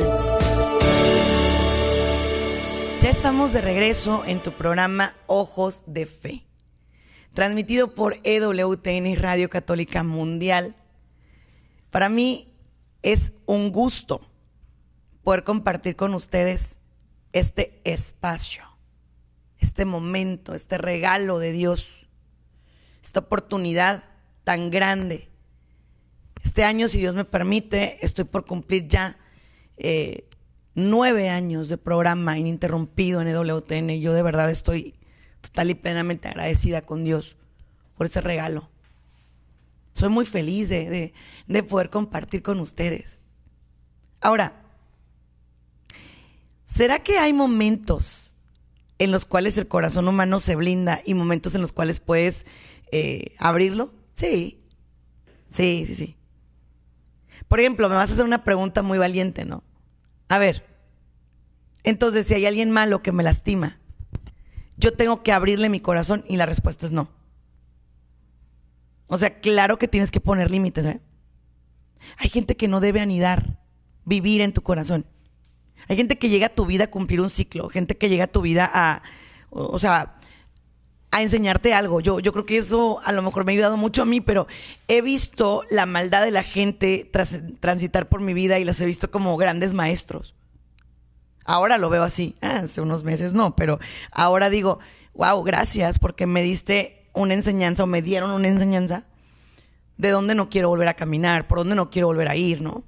[3.01, 6.45] Ya estamos de regreso en tu programa Ojos de Fe,
[7.34, 10.73] transmitido por EWTN Radio Católica Mundial.
[11.91, 12.54] Para mí
[13.01, 14.21] es un gusto
[15.21, 16.80] poder compartir con ustedes
[17.34, 18.75] este espacio
[19.65, 22.05] este momento, este regalo de Dios,
[23.06, 24.04] esta oportunidad
[24.44, 25.30] tan grande.
[26.44, 29.18] Este año, si Dios me permite, estoy por cumplir ya
[29.78, 30.28] eh,
[30.74, 34.00] nueve años de programa ininterrumpido en EWTN.
[34.00, 34.96] Yo de verdad estoy
[35.41, 37.38] total y plenamente agradecida con Dios
[37.96, 38.70] por ese regalo.
[39.94, 41.13] Soy muy feliz de,
[41.48, 43.20] de poder compartir con ustedes.
[44.20, 44.63] Ahora,
[46.65, 48.36] ¿será que hay momentos
[48.98, 52.46] en los cuales el corazón humano se blinda y momentos en los cuales puedes
[52.91, 53.93] eh, abrirlo?
[54.13, 54.63] Sí.
[55.50, 56.17] Sí, sí, sí.
[57.48, 59.63] Por ejemplo, me vas a hacer una pregunta muy valiente, ¿no?
[60.28, 60.65] A ver,
[61.84, 63.80] entonces si hay alguien malo que me lastima,
[64.78, 67.10] yo tengo que abrirle mi corazón y la respuesta es no.
[69.08, 71.00] O sea, claro que tienes que poner límites, ¿eh?
[72.17, 73.60] Hay gente que no debe anidar,
[74.04, 75.06] vivir en tu corazón.
[75.88, 78.32] Hay gente que llega a tu vida a cumplir un ciclo, gente que llega a
[78.32, 79.04] tu vida a,
[79.50, 80.17] o, sea,
[81.15, 82.01] a enseñarte algo.
[82.01, 84.47] Yo, yo creo que eso a lo mejor me ha ayudado mucho a mí, pero
[84.89, 87.10] he visto la maldad de la gente
[87.62, 90.36] transitar por mi vida y las he visto como grandes maestros.
[91.45, 93.80] Ahora lo veo así, ah, hace unos meses no, pero
[94.12, 94.80] ahora digo,
[95.13, 99.06] wow, gracias porque me diste una enseñanza o me dieron una enseñanza
[99.95, 102.84] de dónde no quiero volver a caminar, por dónde no quiero volver a ir, ¿no?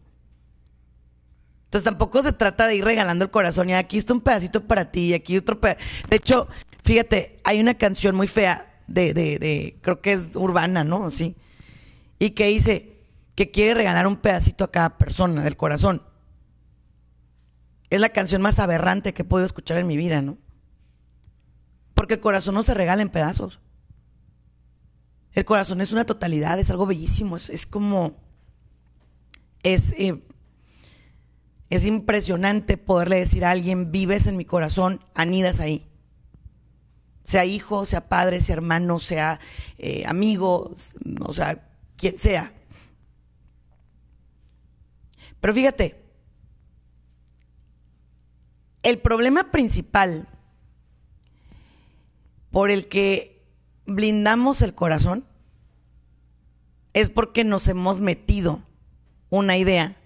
[1.67, 4.91] Entonces tampoco se trata de ir regalando el corazón y aquí está un pedacito para
[4.91, 5.85] ti y aquí otro pedacito.
[6.09, 6.47] De hecho,
[6.87, 11.09] fíjate, hay una canción muy fea de, de, de, creo que es urbana, ¿no?
[11.11, 11.35] Sí.
[12.17, 13.03] Y que dice
[13.35, 16.01] que quiere regalar un pedacito a cada persona del corazón.
[17.89, 20.37] Es la canción más aberrante que he podido escuchar en mi vida, ¿no?
[21.93, 23.59] Porque el corazón no se regala en pedazos.
[25.33, 28.15] El corazón es una totalidad, es algo bellísimo, es, como...
[29.61, 29.93] Es...
[29.97, 30.21] Eh,
[31.69, 35.85] es impresionante poderle decir a alguien, vives en mi corazón, anidas ahí.
[37.27, 39.41] Sea hijo, sea padre, sea hermano, sea
[39.77, 40.73] eh, amigo,
[41.19, 41.61] o sea,
[41.97, 42.53] quien sea.
[45.41, 46.01] Pero fíjate,
[48.81, 50.29] el problema principal
[52.49, 53.45] por el que
[53.85, 55.25] blindamos el corazón
[56.93, 58.63] es porque nos hemos metido
[59.29, 59.97] una idea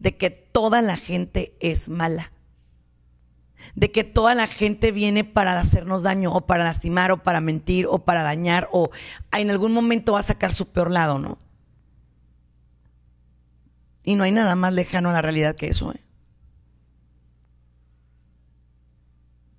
[0.00, 2.32] de que toda la gente es mala.
[3.74, 7.86] De que toda la gente viene para hacernos daño o para lastimar o para mentir
[7.88, 8.90] o para dañar o
[9.32, 11.38] en algún momento va a sacar su peor lado, ¿no?
[14.04, 15.92] Y no hay nada más lejano a la realidad que eso.
[15.92, 16.00] ¿eh?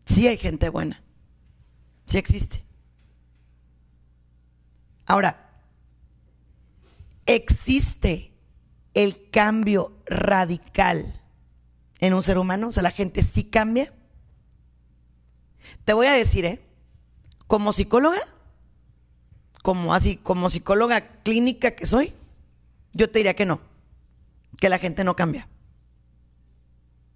[0.06, 1.04] Sí hay gente buena.
[2.06, 2.64] Sí existe.
[5.06, 5.50] Ahora,
[7.26, 8.34] existe
[8.94, 11.22] el cambio radical
[12.00, 12.70] en un ser humano?
[12.70, 13.94] O sea, la gente sí cambia.
[15.86, 16.62] Te voy a decir, ¿eh?
[17.48, 18.20] Como psicóloga,
[19.64, 22.14] como así, como psicóloga clínica que soy,
[22.94, 23.62] yo te diría que no,
[24.60, 25.48] que la gente no cambia.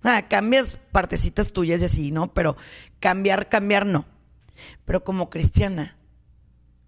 [0.04, 2.34] Ah, cambias partecitas tuyas y así, ¿no?
[2.34, 2.56] Pero
[3.00, 4.06] cambiar, cambiar no.
[4.86, 5.98] Pero como cristiana,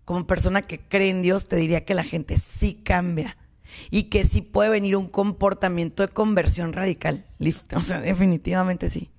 [0.05, 3.37] como persona que cree en Dios, te diría que la gente sí cambia
[3.89, 7.25] y que sí puede venir un comportamiento de conversión radical.
[7.75, 9.09] O sea, definitivamente sí.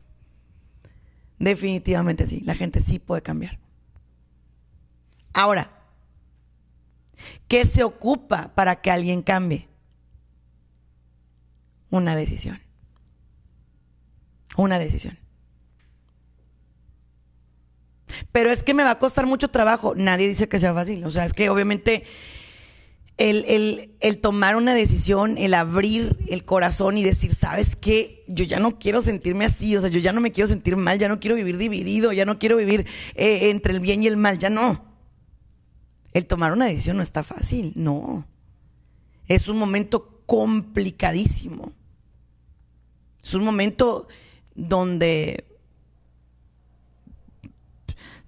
[1.39, 2.41] Definitivamente sí.
[2.41, 3.59] La gente sí puede cambiar.
[5.33, 5.71] Ahora,
[7.49, 9.69] ¿qué se ocupa para que alguien cambie?
[11.91, 12.61] Una decisión.
[14.57, 15.19] Una decisión.
[18.33, 19.95] Pero es que me va a costar mucho trabajo.
[19.97, 21.05] Nadie dice que sea fácil.
[21.05, 22.05] O sea, es que obviamente
[23.17, 28.25] el, tomar una decisión, el abrir el corazón y decir, ¿sabes qué?
[28.27, 30.99] Yo ya no quiero sentirme así, o sea, yo ya no me quiero sentir mal,
[30.99, 34.17] ya no quiero vivir dividido, ya no quiero vivir eh, entre el bien y el
[34.17, 34.85] mal, ya no.
[36.13, 38.27] El tomar una decisión no está fácil, no.
[39.27, 41.73] Es un momento complicadísimo.
[43.23, 44.09] Es un momento
[44.55, 45.45] donde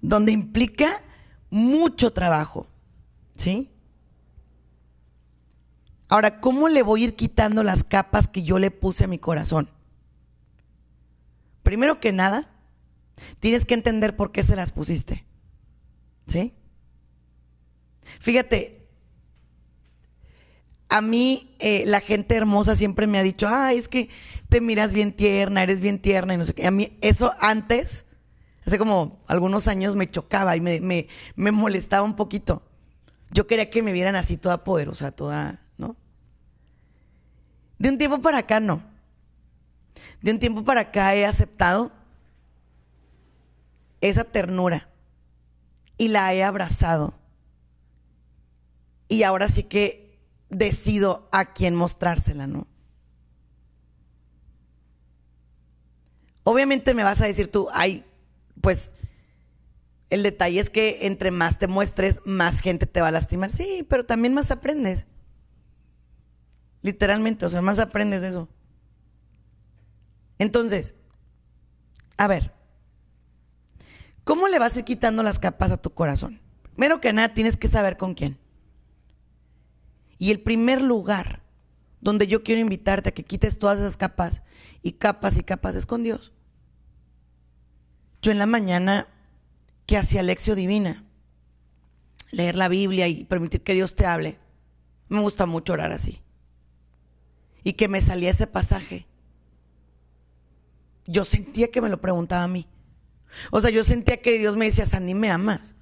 [0.01, 1.01] donde implica
[1.49, 2.67] mucho trabajo,
[3.35, 3.69] ¿sí?
[6.09, 9.19] Ahora, ¿cómo le voy a ir quitando las capas que yo le puse a mi
[9.19, 9.69] corazón?
[11.63, 12.49] Primero que nada,
[13.39, 15.25] tienes que entender por qué se las pusiste,
[16.27, 16.53] ¿sí?
[18.19, 18.87] Fíjate,
[20.89, 24.09] a mí eh, la gente hermosa siempre me ha dicho, ah, es que
[24.49, 26.65] te miras bien tierna, eres bien tierna y no sé qué.
[26.65, 28.05] A mí eso antes
[28.65, 32.63] hace como algunos años me chocaba y me, me, molestaba un poquito.
[33.31, 35.61] Yo quería que me vieran así toda poderosa, toda.
[37.79, 38.81] De un tiempo para acá no.
[40.21, 41.91] De un tiempo para acá he aceptado
[44.01, 44.89] esa ternura
[45.97, 47.13] y la he abrazado.
[49.07, 50.19] Y ahora sí que
[50.49, 52.67] decido a quién mostrársela, ¿no?
[56.43, 58.05] Obviamente me vas a decir tú, ay,
[58.61, 58.91] pues
[60.09, 63.51] el detalle es que entre más te muestres, más gente te va a lastimar.
[63.51, 65.05] Sí, pero también más aprendes.
[66.87, 68.47] Literalmente, o sea, más aprendes de eso.
[70.39, 70.95] Entonces,
[72.15, 72.53] a ver,
[74.23, 76.39] ¿cómo le vas a ir quitando las capas a tu corazón?
[76.63, 78.37] Primero que nada, tienes que saber con quién.
[80.17, 81.43] Y el primer lugar
[81.99, 84.41] donde yo quiero invitarte a que quites todas esas capas
[84.81, 86.31] y capas y capas es con Dios.
[88.21, 89.09] Yo en la mañana
[89.85, 91.03] que hacía lección divina,
[92.31, 94.39] leer la Biblia y permitir que Dios te hable,
[95.09, 96.21] me gusta mucho orar así.
[97.63, 99.07] Y que me salía ese pasaje.
[101.05, 102.67] Yo sentía que me lo preguntaba a mí.
[103.51, 105.75] O sea, yo sentía que Dios me decía, Sandy, ¿me amas?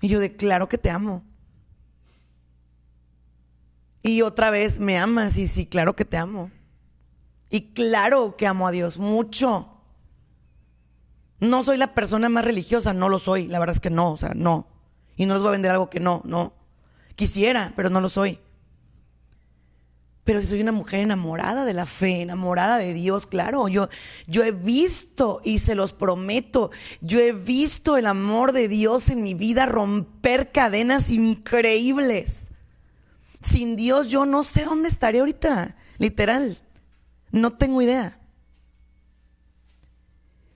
[0.00, 1.24] Y yo de, claro que te amo.
[4.02, 5.36] Y otra vez, ¿me amas?
[5.36, 6.50] Y sí, claro que te amo.
[7.50, 9.82] Y claro que amo a Dios mucho.
[11.40, 14.16] No soy la persona más religiosa, no lo soy, la verdad es que no, o
[14.16, 14.68] sea, no.
[15.16, 16.54] Y no les voy a vender algo que no, no.
[17.16, 18.40] Quisiera, pero no lo soy.
[20.30, 23.88] Pero si soy una mujer enamorada de la fe, enamorada de Dios, claro, yo,
[24.28, 26.70] yo he visto y se los prometo,
[27.00, 32.42] yo he visto el amor de Dios en mi vida romper cadenas increíbles.
[33.42, 36.58] Sin Dios yo no sé dónde estaré ahorita, literal,
[37.32, 38.20] no tengo idea.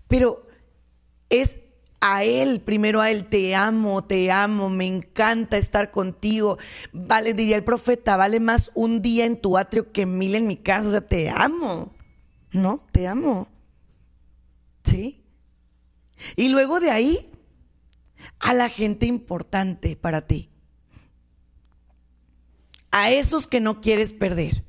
[0.06, 0.46] Pero
[1.30, 1.58] es
[2.06, 6.58] a Él, primero a Él, te amo, te amo, me encanta estar contigo.
[6.92, 10.58] Vale, diría el profeta, vale más un día en tu atrio que mil en mi
[10.58, 10.88] casa.
[10.88, 11.94] O sea, te amo,
[12.52, 12.84] ¿no?
[12.92, 13.48] Te amo.
[14.84, 15.24] ¿Sí?
[16.36, 17.30] Y luego de ahí,
[18.38, 20.50] a la gente importante para ti.
[22.90, 24.62] A esos que no quieres perder.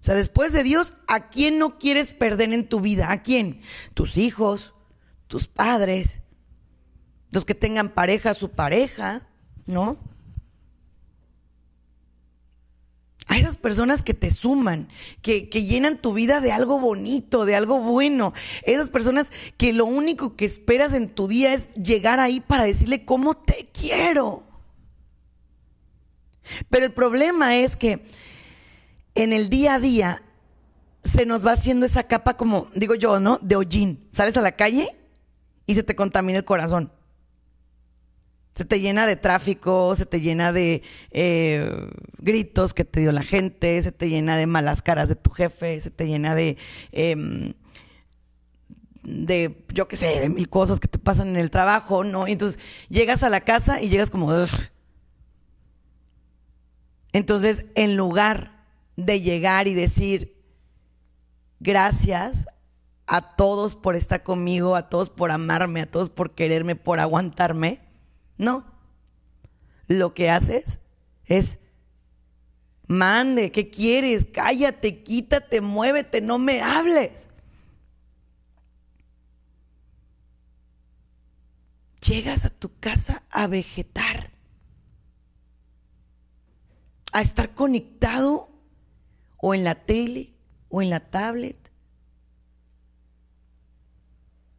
[0.00, 3.12] O sea, después de Dios, ¿a quién no quieres perder en tu vida?
[3.12, 3.60] ¿A quién?
[3.94, 4.74] Tus hijos,
[5.30, 6.18] tus padres,
[7.30, 9.28] los que tengan pareja, su pareja,
[9.64, 9.96] ¿no?
[13.28, 14.88] A esas personas que te suman,
[15.22, 18.34] que, llenan tu vida de algo bonito, de algo bueno.
[18.64, 23.04] Esas personas que lo único que esperas en tu día es llegar ahí para decirle
[23.04, 24.42] cómo te quiero.
[26.70, 28.04] Pero el problema es que
[29.14, 30.24] en el día a día
[31.04, 33.38] se nos va haciendo esa capa como, digo yo, ¿no?
[33.42, 34.08] De hollín.
[34.10, 34.96] Sales a la calle
[35.70, 36.90] y se te contamina el corazón.
[38.56, 43.22] Se te llena de tráfico, se te llena de eh, gritos que te dio la
[43.22, 46.58] gente, se te llena de malas caras de tu jefe, se te llena de,
[46.90, 47.54] em,
[49.04, 52.26] de yo qué sé, de mil cosas que te pasan en el trabajo, ¿no?
[52.26, 52.58] Y entonces
[52.88, 54.28] llegas a la casa y llegas como...
[57.12, 58.64] Entonces, en lugar
[58.96, 60.36] de llegar y decir,
[61.60, 62.48] gracias
[63.12, 67.80] a todos por estar conmigo, a todos por amarme, a todos por quererme, por aguantarme.
[68.38, 68.64] No.
[69.88, 70.78] Lo que haces
[71.24, 71.58] es,
[72.86, 74.28] mande, ¿qué quieres?
[74.32, 77.26] Cállate, quítate, muévete, no me hables.
[82.06, 84.30] Llegas a tu casa a vegetar,
[87.12, 88.50] a estar conectado
[89.36, 90.32] o en la tele
[90.68, 91.69] o en la tablet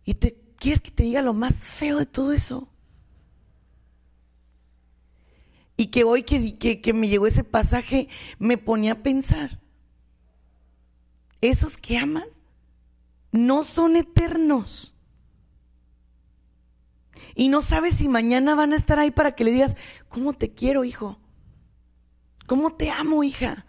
[0.05, 2.67] y te quieres que te diga lo más feo de todo eso.
[5.77, 9.59] Y que hoy que, que, que me llegó ese pasaje me ponía a pensar,
[11.41, 12.41] esos que amas
[13.31, 14.93] no son eternos.
[17.35, 19.75] Y no sabes si mañana van a estar ahí para que le digas,
[20.09, 21.19] ¿cómo te quiero, hijo?
[22.45, 23.65] ¿Cómo te amo, hija?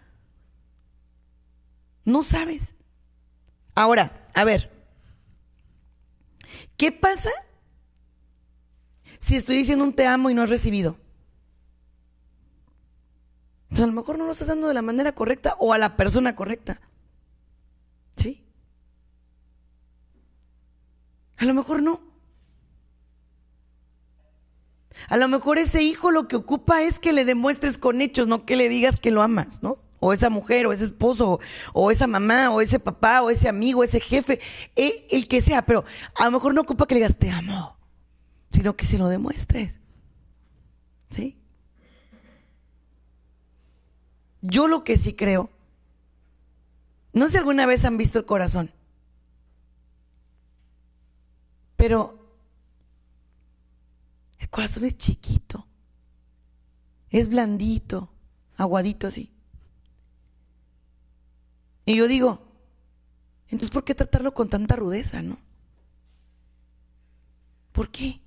[2.03, 2.75] No sabes.
[3.75, 4.72] Ahora, a ver,
[6.77, 7.29] ¿Qué pasa
[9.19, 10.97] si estoy diciendo un te amo y no has recibido?
[13.81, 16.35] a lo mejor no lo estás dando de la manera correcta o a la persona
[16.35, 16.79] correcta.
[18.15, 18.45] ¿Sí?
[21.37, 22.01] A lo mejor no.
[25.09, 28.45] A lo mejor ese hijo lo que ocupa es que le demuestres con hechos, no
[28.45, 29.79] que le digas que lo amas, ¿no?
[30.03, 31.39] O esa mujer, o ese esposo,
[31.71, 34.41] o esa mamá, o ese papá, o ese amigo, ese jefe,
[34.75, 35.85] el, el que sea, pero
[36.15, 37.77] a lo mejor no ocupa que le digas te amo,
[38.51, 39.79] sino que se lo demuestres.
[41.09, 41.37] ¿Sí?
[44.41, 45.49] Yo lo que sí creo,
[47.13, 48.71] no sé si alguna vez han visto el corazón,
[51.77, 52.19] pero
[54.37, 55.65] el corazón es chiquito,
[57.09, 58.11] es blandito,
[58.57, 59.32] aguadito así.
[61.85, 62.41] Y yo digo,
[63.47, 65.37] entonces ¿por qué tratarlo con tanta rudeza, no?
[67.71, 68.21] ¿Por qué?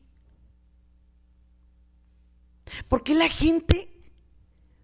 [2.89, 3.89] ¿Por qué la gente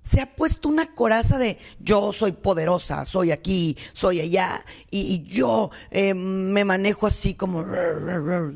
[0.03, 5.71] se ha puesto una coraza de yo soy poderosa, soy aquí, soy allá, y, yo
[5.91, 7.65] eh, me manejo así como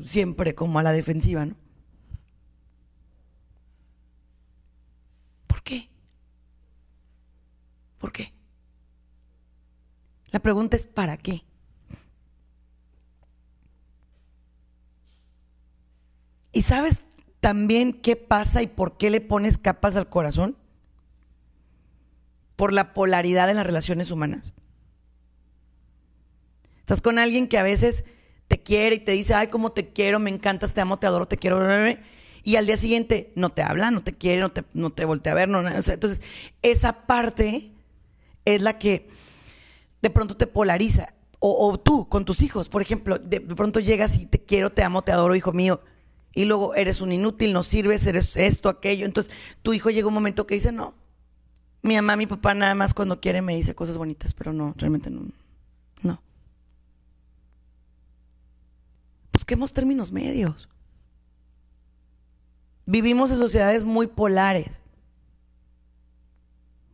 [0.03, 1.55] siempre como a la defensiva, ¿no?
[5.47, 5.89] ¿Por qué?
[7.97, 8.36] ¿Por qué?
[10.37, 11.43] La pregunta es ¿para qué?
[16.51, 17.01] ¿Y sabes
[17.39, 20.55] también qué pasa y por qué le pones capas al corazón?
[22.55, 24.53] Por la polaridad en las relaciones humanas.
[26.81, 28.03] Estás con alguien que a veces
[28.47, 31.27] te quiere y te dice, ay, cómo te quiero, me encantas, te amo, te adoro,
[31.27, 31.67] te quiero.
[32.43, 35.31] Y al día siguiente no te habla, no te quiere, no te, no te voltea
[35.31, 35.49] a ver.
[35.49, 36.21] No, entonces,
[36.61, 37.71] esa parte
[38.45, 39.09] es la que
[40.07, 41.13] de pronto te polariza.
[41.39, 45.03] O, tú con tus hijos, por ejemplo, de, pronto llegas y te quiero, te amo,
[45.03, 45.81] te adoro, hijo mío,
[46.33, 49.05] y luego eres un inútil, no sirves, eres esto, aquello.
[49.05, 49.31] Entonces
[49.61, 50.95] tu hijo llega un momento que dice, no,
[51.83, 55.11] mi mamá, mi papá nada más cuando quiere me dice cosas bonitas, pero no, realmente
[55.11, 55.27] no.
[56.01, 56.19] No.
[59.31, 60.67] Busquemos términos medios.
[62.87, 64.71] Vivimos en sociedades muy polares.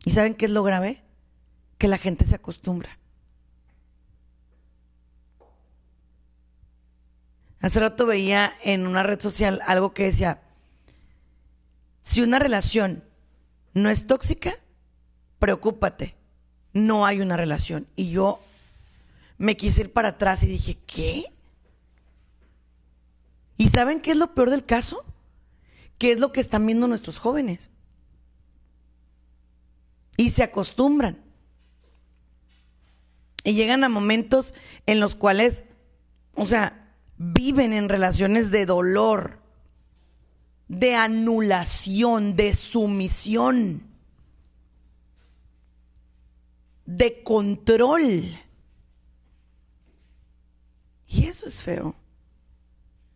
[0.04, 1.02] ¿Y saben qué es lo grave?
[1.78, 2.98] Que la gente se acostumbra.
[7.64, 10.42] Hace rato veía en una red social algo que decía,
[12.02, 13.02] si una relación
[13.72, 14.52] no es tóxica,
[15.38, 16.14] preocúpate,
[16.74, 17.86] no hay una relación.
[17.96, 18.38] Y yo
[19.38, 21.32] me quise ir para atrás y dije, ¿qué?
[23.56, 25.02] ¿Y saben qué es lo peor del caso?
[25.96, 27.70] ¿Qué es lo que están viendo nuestros jóvenes?
[30.18, 31.16] Y se acostumbran.
[33.42, 34.52] Y llegan a momentos
[34.84, 35.64] en los cuales,
[36.34, 36.82] o sea,
[37.16, 39.38] viven en relaciones de dolor,
[40.68, 43.82] de anulación, de sumisión,
[46.86, 48.38] de control.
[51.06, 51.94] Y eso es feo.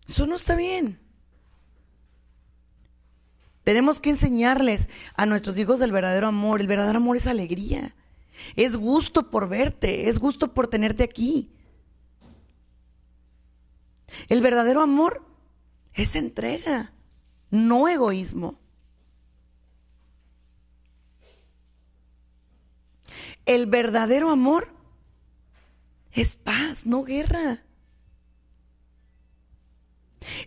[0.06, 0.98] Eso no está bien.
[3.64, 6.60] Tenemos que enseñarles a nuestros hijos el verdadero amor.
[6.60, 7.94] El verdadero amor es alegría.
[8.56, 11.50] Es gusto por verte, es gusto por tenerte aquí.
[14.28, 15.22] El verdadero amor
[15.92, 16.92] es entrega,
[17.50, 18.58] no egoísmo.
[23.46, 24.68] El verdadero amor
[26.12, 27.62] es paz, no guerra.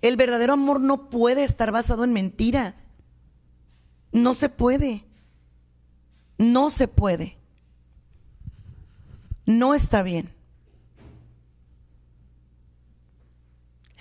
[0.02, 2.88] El verdadero amor no puede estar basado en mentiras.
[4.12, 5.06] No se puede.
[6.38, 7.38] No se puede.
[9.46, 10.34] No está bien.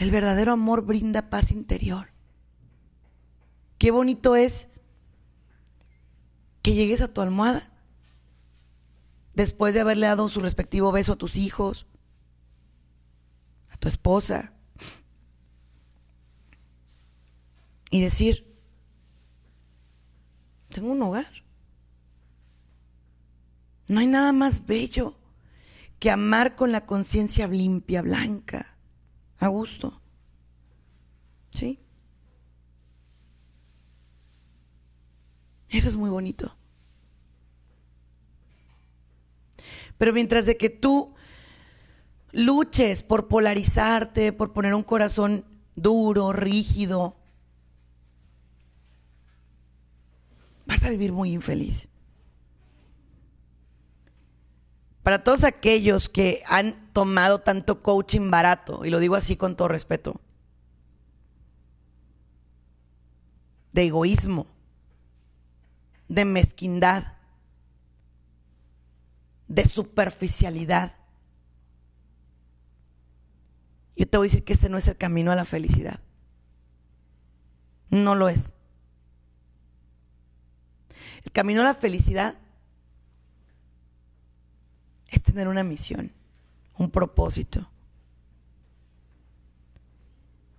[0.01, 2.09] El verdadero amor brinda paz interior.
[3.77, 4.67] Qué bonito es
[6.63, 7.71] que llegues a tu almohada
[9.35, 11.87] después de haberle dado su respectivo beso a tus hijos,
[13.69, 14.55] a tu esposa,
[17.91, 18.57] y decir,
[20.71, 21.45] tengo un hogar.
[23.87, 25.19] No hay nada más bello
[25.99, 28.79] que amar con la conciencia limpia, blanca,
[29.41, 30.01] a gusto.
[31.53, 31.81] ¿Sí?
[35.69, 36.55] Eso es muy bonito.
[39.99, 41.15] Pero mientras de que tú
[42.33, 47.17] luches por polarizarte, por poner un corazón duro, rígido,
[50.67, 51.90] vas a vivir muy infeliz.
[55.03, 59.69] Para todos aquellos que han tomado tanto coaching barato, y lo digo así con todo
[59.69, 60.21] respeto,
[63.73, 64.47] de egoísmo,
[66.09, 67.15] de mezquindad,
[69.49, 70.97] de superficialidad.
[73.97, 76.01] Yo te voy a decir que ese no es el camino a la felicidad.
[77.91, 78.55] No lo es.
[81.25, 82.39] El camino a la felicidad
[85.11, 86.13] es tener una misión,
[86.79, 87.69] un propósito.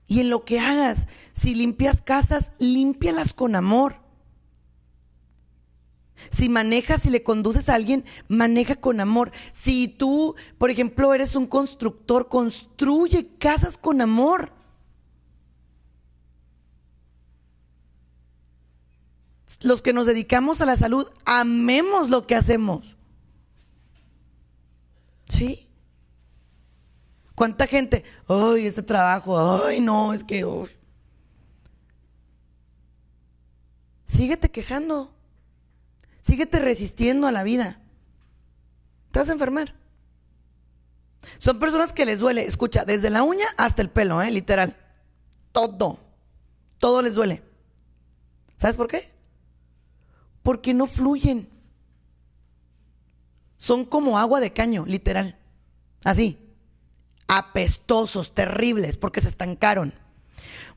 [0.07, 4.01] Y en lo que hagas, si limpias casas, límpialas con amor.
[6.29, 9.31] Si manejas, si le conduces a alguien, maneja con amor.
[9.53, 14.51] Si tú, por ejemplo, eres un constructor, construye casas con amor.
[19.61, 22.97] Los que nos dedicamos a la salud, amemos lo que hacemos.
[25.31, 25.69] ¿Sí?
[27.35, 28.03] ¿Cuánta gente?
[28.27, 30.45] Ay, este trabajo, ay, no, es que...
[34.05, 35.15] Síguete quejando.
[36.19, 37.79] Síguete resistiendo a la vida.
[39.13, 39.73] Te vas a enfermar.
[41.37, 44.31] Son personas que les duele, escucha, desde la uña hasta el pelo, ¿eh?
[44.31, 44.75] literal.
[45.53, 45.97] Todo.
[46.77, 47.41] Todo les duele.
[48.57, 49.09] ¿Sabes por qué?
[50.43, 51.49] Porque no fluyen.
[53.61, 55.37] Son como agua de caño, literal.
[56.03, 56.39] Así.
[57.27, 59.93] Apestosos, terribles, porque se estancaron.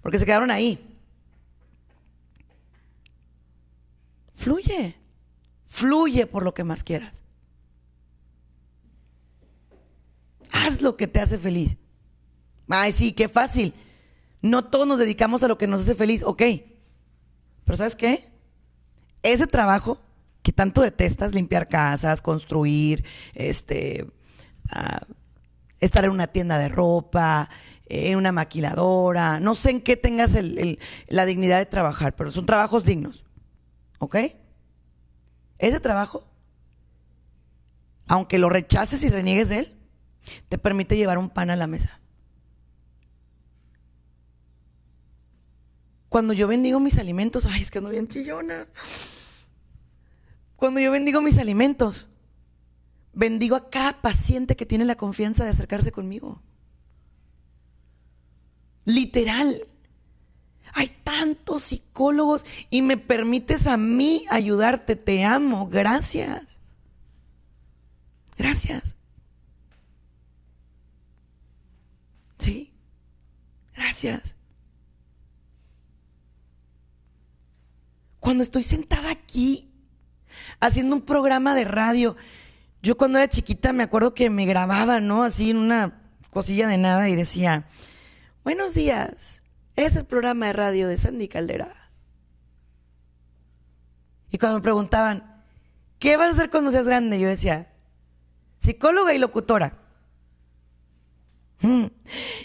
[0.03, 0.99] Porque se quedaron ahí.
[4.35, 4.97] Fluye.
[5.65, 7.23] Fluye por lo que más quieras.
[10.53, 11.79] Haz lo que te hace feliz.
[12.69, 13.73] Ay, sí, qué fácil.
[14.43, 16.43] No todos nos dedicamos a lo que nos hace feliz, ok.
[17.65, 18.31] Pero ¿sabes qué?
[19.23, 20.03] Ese trabajo
[20.45, 24.07] que tanto detestas, limpiar casas, construir, este,
[24.69, 25.07] ah,
[25.81, 27.49] estar en una tienda de ropa,
[27.87, 30.37] en una maquiladora, no sé en qué tengas
[31.09, 33.25] la dignidad de trabajar, pero son trabajos dignos,
[33.99, 34.17] ¿ok?
[35.59, 36.29] Ese trabajo,
[38.07, 39.77] aunque lo rechaces y reniegues de él,
[40.51, 42.01] te permite llevar un pan a la mesa.
[46.11, 48.67] Cuando yo bendigo mis alimentos, ay, es que ando bien chillona.
[50.65, 52.07] Cuando yo bendigo mis alimentos,
[53.13, 56.41] bendigo a cada paciente que tiene la confianza de acercarse conmigo.
[58.87, 59.67] Literal.
[60.73, 64.97] Hay tantos psicólogos y me permites a mí ayudarte.
[64.97, 65.69] Te amo.
[65.69, 66.59] Gracias.
[68.39, 68.97] Gracias.
[72.39, 72.73] Sí.
[73.75, 74.35] Gracias.
[78.19, 79.74] Cuando estoy sentada aquí
[80.67, 82.17] haciendo un programa de radio,
[82.83, 85.23] yo cuando era chiquita me acuerdo que me grababa, ¿no?
[85.23, 86.01] Así en una
[86.31, 87.69] cosilla de nada y decía,
[88.45, 89.43] buenos días,
[89.77, 91.69] es el programa de radio de Sandy Caldera.
[94.31, 95.45] Y cuando me preguntaban,
[95.99, 97.21] ¿qué vas a hacer cuando seas grande?
[97.21, 97.71] Yo decía,
[98.59, 99.79] psicóloga y locutora.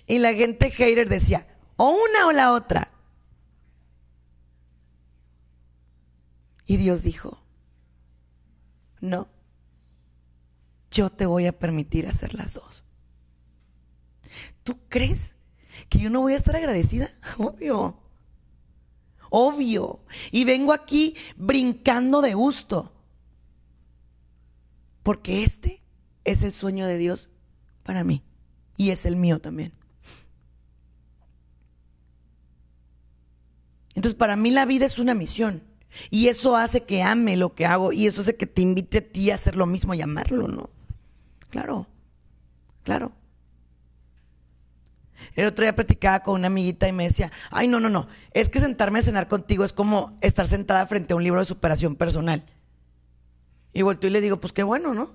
[0.08, 1.48] Y la gente hater decía,
[1.78, 2.92] o una o la otra.
[6.66, 7.39] Y Dios dijo,
[9.02, 9.28] no,
[10.92, 12.84] yo te voy a permitir hacer las dos.
[14.64, 15.36] ¿Tú crees
[15.88, 17.98] que yo no voy a estar agradecida, obvio.
[19.30, 20.00] Obvio.
[20.32, 22.92] Y vengo aquí brincando de gusto.
[25.04, 25.82] Porque este
[26.24, 27.30] es el sueño de Dios
[27.84, 28.24] para mí.
[28.76, 29.74] Y es el mío también.
[33.96, 35.64] Entonces, para mí la vida es una misión.
[36.10, 37.92] Y eso hace que ame lo que hago.
[37.92, 40.70] Y eso hace que te invite a ti a hacer lo mismo y amarlo, ¿no?
[41.50, 41.88] Claro.
[42.84, 43.12] Claro.
[45.36, 48.50] El otro día platicaba con una amiguita y me decía, ay, no, no, no, es
[48.50, 51.96] que sentarme a cenar contigo es como estar sentada frente a un libro de superación
[51.96, 52.44] personal.
[53.74, 55.14] Y volteo y le digo, pues qué bueno, ¿no?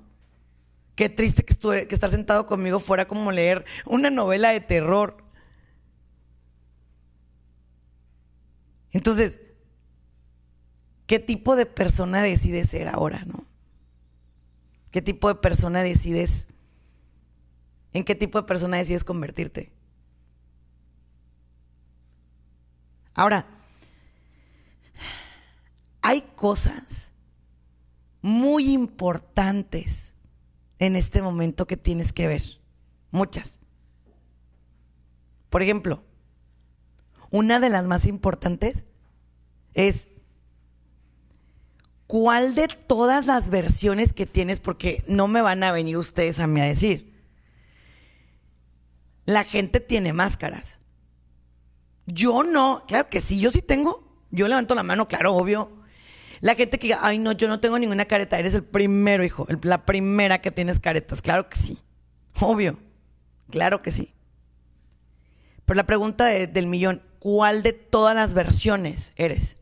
[0.94, 5.16] Qué triste que, estuve, que estar sentado conmigo fuera como leer una novela de terror.
[8.92, 9.40] Entonces,
[11.06, 13.44] ¿qué tipo de persona decides ser ahora, no?
[14.90, 16.48] ¿Qué tipo de persona decides?
[17.92, 19.72] ¿En qué tipo de persona decides convertirte?
[23.14, 23.46] Ahora,
[26.02, 27.12] hay cosas
[28.20, 30.12] muy importantes
[30.78, 32.42] en este momento que tienes que ver.
[33.10, 33.58] Muchas.
[35.50, 36.02] Por ejemplo,
[37.30, 38.84] una de las más importantes
[39.74, 40.08] es
[42.14, 46.46] cuál de todas las versiones que tienes, porque no me van a venir ustedes a
[46.46, 47.12] mí a decir.
[49.24, 50.78] La gente tiene máscaras.
[52.06, 54.16] Yo no, claro que sí, yo sí tengo.
[54.30, 55.72] Yo levanto la mano, claro, obvio.
[56.40, 59.48] La gente que diga, ay, no, yo no tengo ninguna careta, eres el primero, hijo,
[59.64, 61.20] la primera que tienes caretas.
[61.20, 61.80] Claro que sí,
[62.40, 62.78] obvio,
[63.50, 64.14] claro que sí.
[65.64, 69.56] Pero la pregunta del millón, ¿cuál de todas las versiones eres?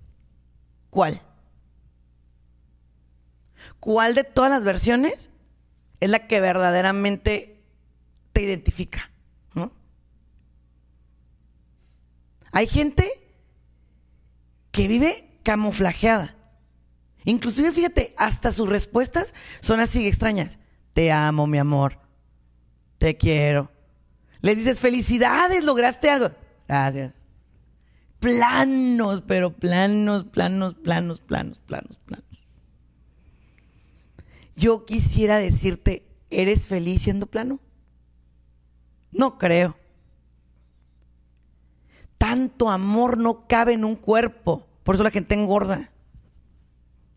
[0.90, 1.22] ¿Cuál?
[3.82, 5.28] ¿Cuál de todas las versiones
[5.98, 7.64] es la que verdaderamente
[8.32, 9.10] te identifica?
[12.52, 13.10] Hay gente
[14.70, 16.36] que vive camuflajeada.
[17.24, 20.60] Inclusive, fíjate, hasta sus respuestas son así extrañas.
[20.92, 21.98] Te amo, mi amor.
[22.98, 23.72] Te quiero.
[24.42, 26.30] Les dices, felicidades, lograste algo.
[26.68, 27.14] Gracias.
[28.20, 32.31] Planos, pero planos, planos, planos, planos, planos, planos.
[34.56, 37.60] Yo quisiera decirte, ¿eres feliz siendo plano?
[39.10, 39.76] No creo
[42.22, 44.64] tanto amor no cabe en un cuerpo.
[44.84, 45.90] Por eso la gente engorda.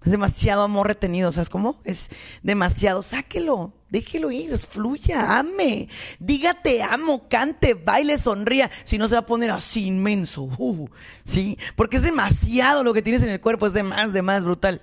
[0.03, 1.79] Es demasiado amor retenido, ¿sabes cómo?
[1.83, 2.09] Es
[2.41, 3.03] demasiado.
[3.03, 5.89] Sáquelo, déjelo ir, fluya, ame.
[6.17, 8.71] Dígate amo, cante, baile, sonría.
[8.83, 10.49] Si no se va a poner así inmenso.
[10.57, 10.89] Uh,
[11.23, 14.43] sí, porque es demasiado lo que tienes en el cuerpo, es de más, de más,
[14.43, 14.81] brutal.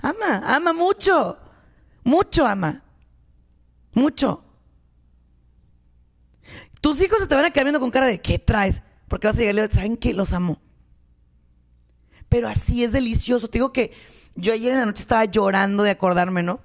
[0.00, 1.36] Ama, ama mucho.
[2.08, 2.82] Mucho ama.
[3.92, 4.42] Mucho.
[6.80, 8.80] Tus hijos se te van a quedar viendo con cara de ¿qué traes?
[9.08, 10.14] Porque vas a llegar y ¿saben qué?
[10.14, 10.58] Los amo.
[12.30, 13.48] Pero así es delicioso.
[13.48, 13.92] Te digo que
[14.36, 16.60] yo ayer en la noche estaba llorando de acordarme, ¿no?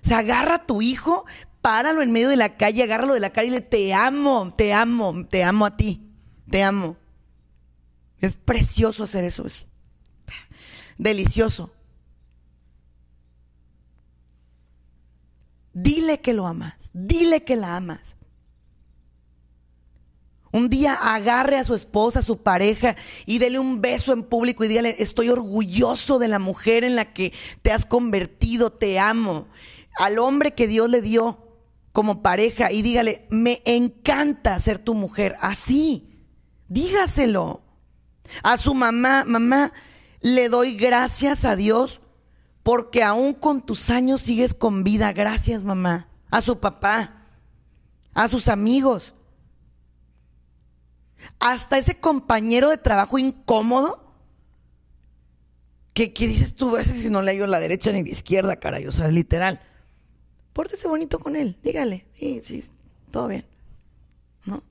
[0.00, 1.24] Se agarra a tu hijo,
[1.60, 4.72] páralo en medio de la calle, agárralo de la calle y le te amo, te
[4.72, 6.10] amo, te amo a ti,
[6.50, 6.96] te amo.
[8.18, 9.68] Es precioso hacer eso, es
[10.98, 11.72] delicioso.
[15.74, 18.16] Dile que lo amas, dile que la amas.
[20.52, 22.94] Un día agarre a su esposa, a su pareja
[23.24, 27.14] y dele un beso en público y dígale, estoy orgulloso de la mujer en la
[27.14, 29.48] que te has convertido, te amo.
[29.96, 31.38] Al hombre que Dios le dio
[31.92, 35.36] como pareja y dígale, me encanta ser tu mujer.
[35.40, 36.26] Así,
[36.68, 37.62] dígaselo.
[38.42, 39.72] A su mamá, mamá,
[40.20, 42.02] le doy gracias a Dios
[42.62, 45.12] porque aún con tus años sigues con vida.
[45.12, 46.08] Gracias, mamá.
[46.30, 47.26] A su papá,
[48.14, 49.14] a sus amigos
[51.38, 54.00] hasta ese compañero de trabajo incómodo
[55.94, 58.92] que, dices tú, veces si no le a la derecha ni la izquierda, caray, o
[58.92, 59.60] sea, literal.
[60.52, 62.64] Pórtese bonito con él, dígale, sí, sí,
[63.10, 63.44] todo bien,
[64.46, 64.62] ¿no?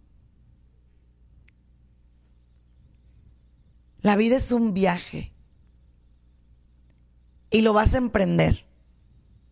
[4.02, 5.32] La vida es un viaje
[7.52, 8.66] y lo vas a emprender.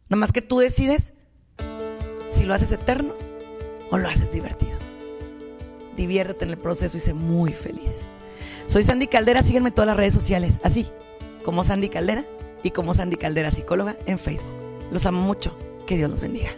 [0.09, 1.13] Nada más que tú decides
[2.27, 3.13] si lo haces eterno
[3.91, 4.79] o lo haces divertido
[5.99, 8.05] diviértete en el proceso y sé muy feliz.
[8.67, 10.87] Soy Sandy Caldera, sígueme en todas las redes sociales, así
[11.43, 12.23] como Sandy Caldera
[12.63, 14.49] y como Sandy Caldera Psicóloga en Facebook.
[14.91, 16.51] Los amo mucho, que Dios los bendiga.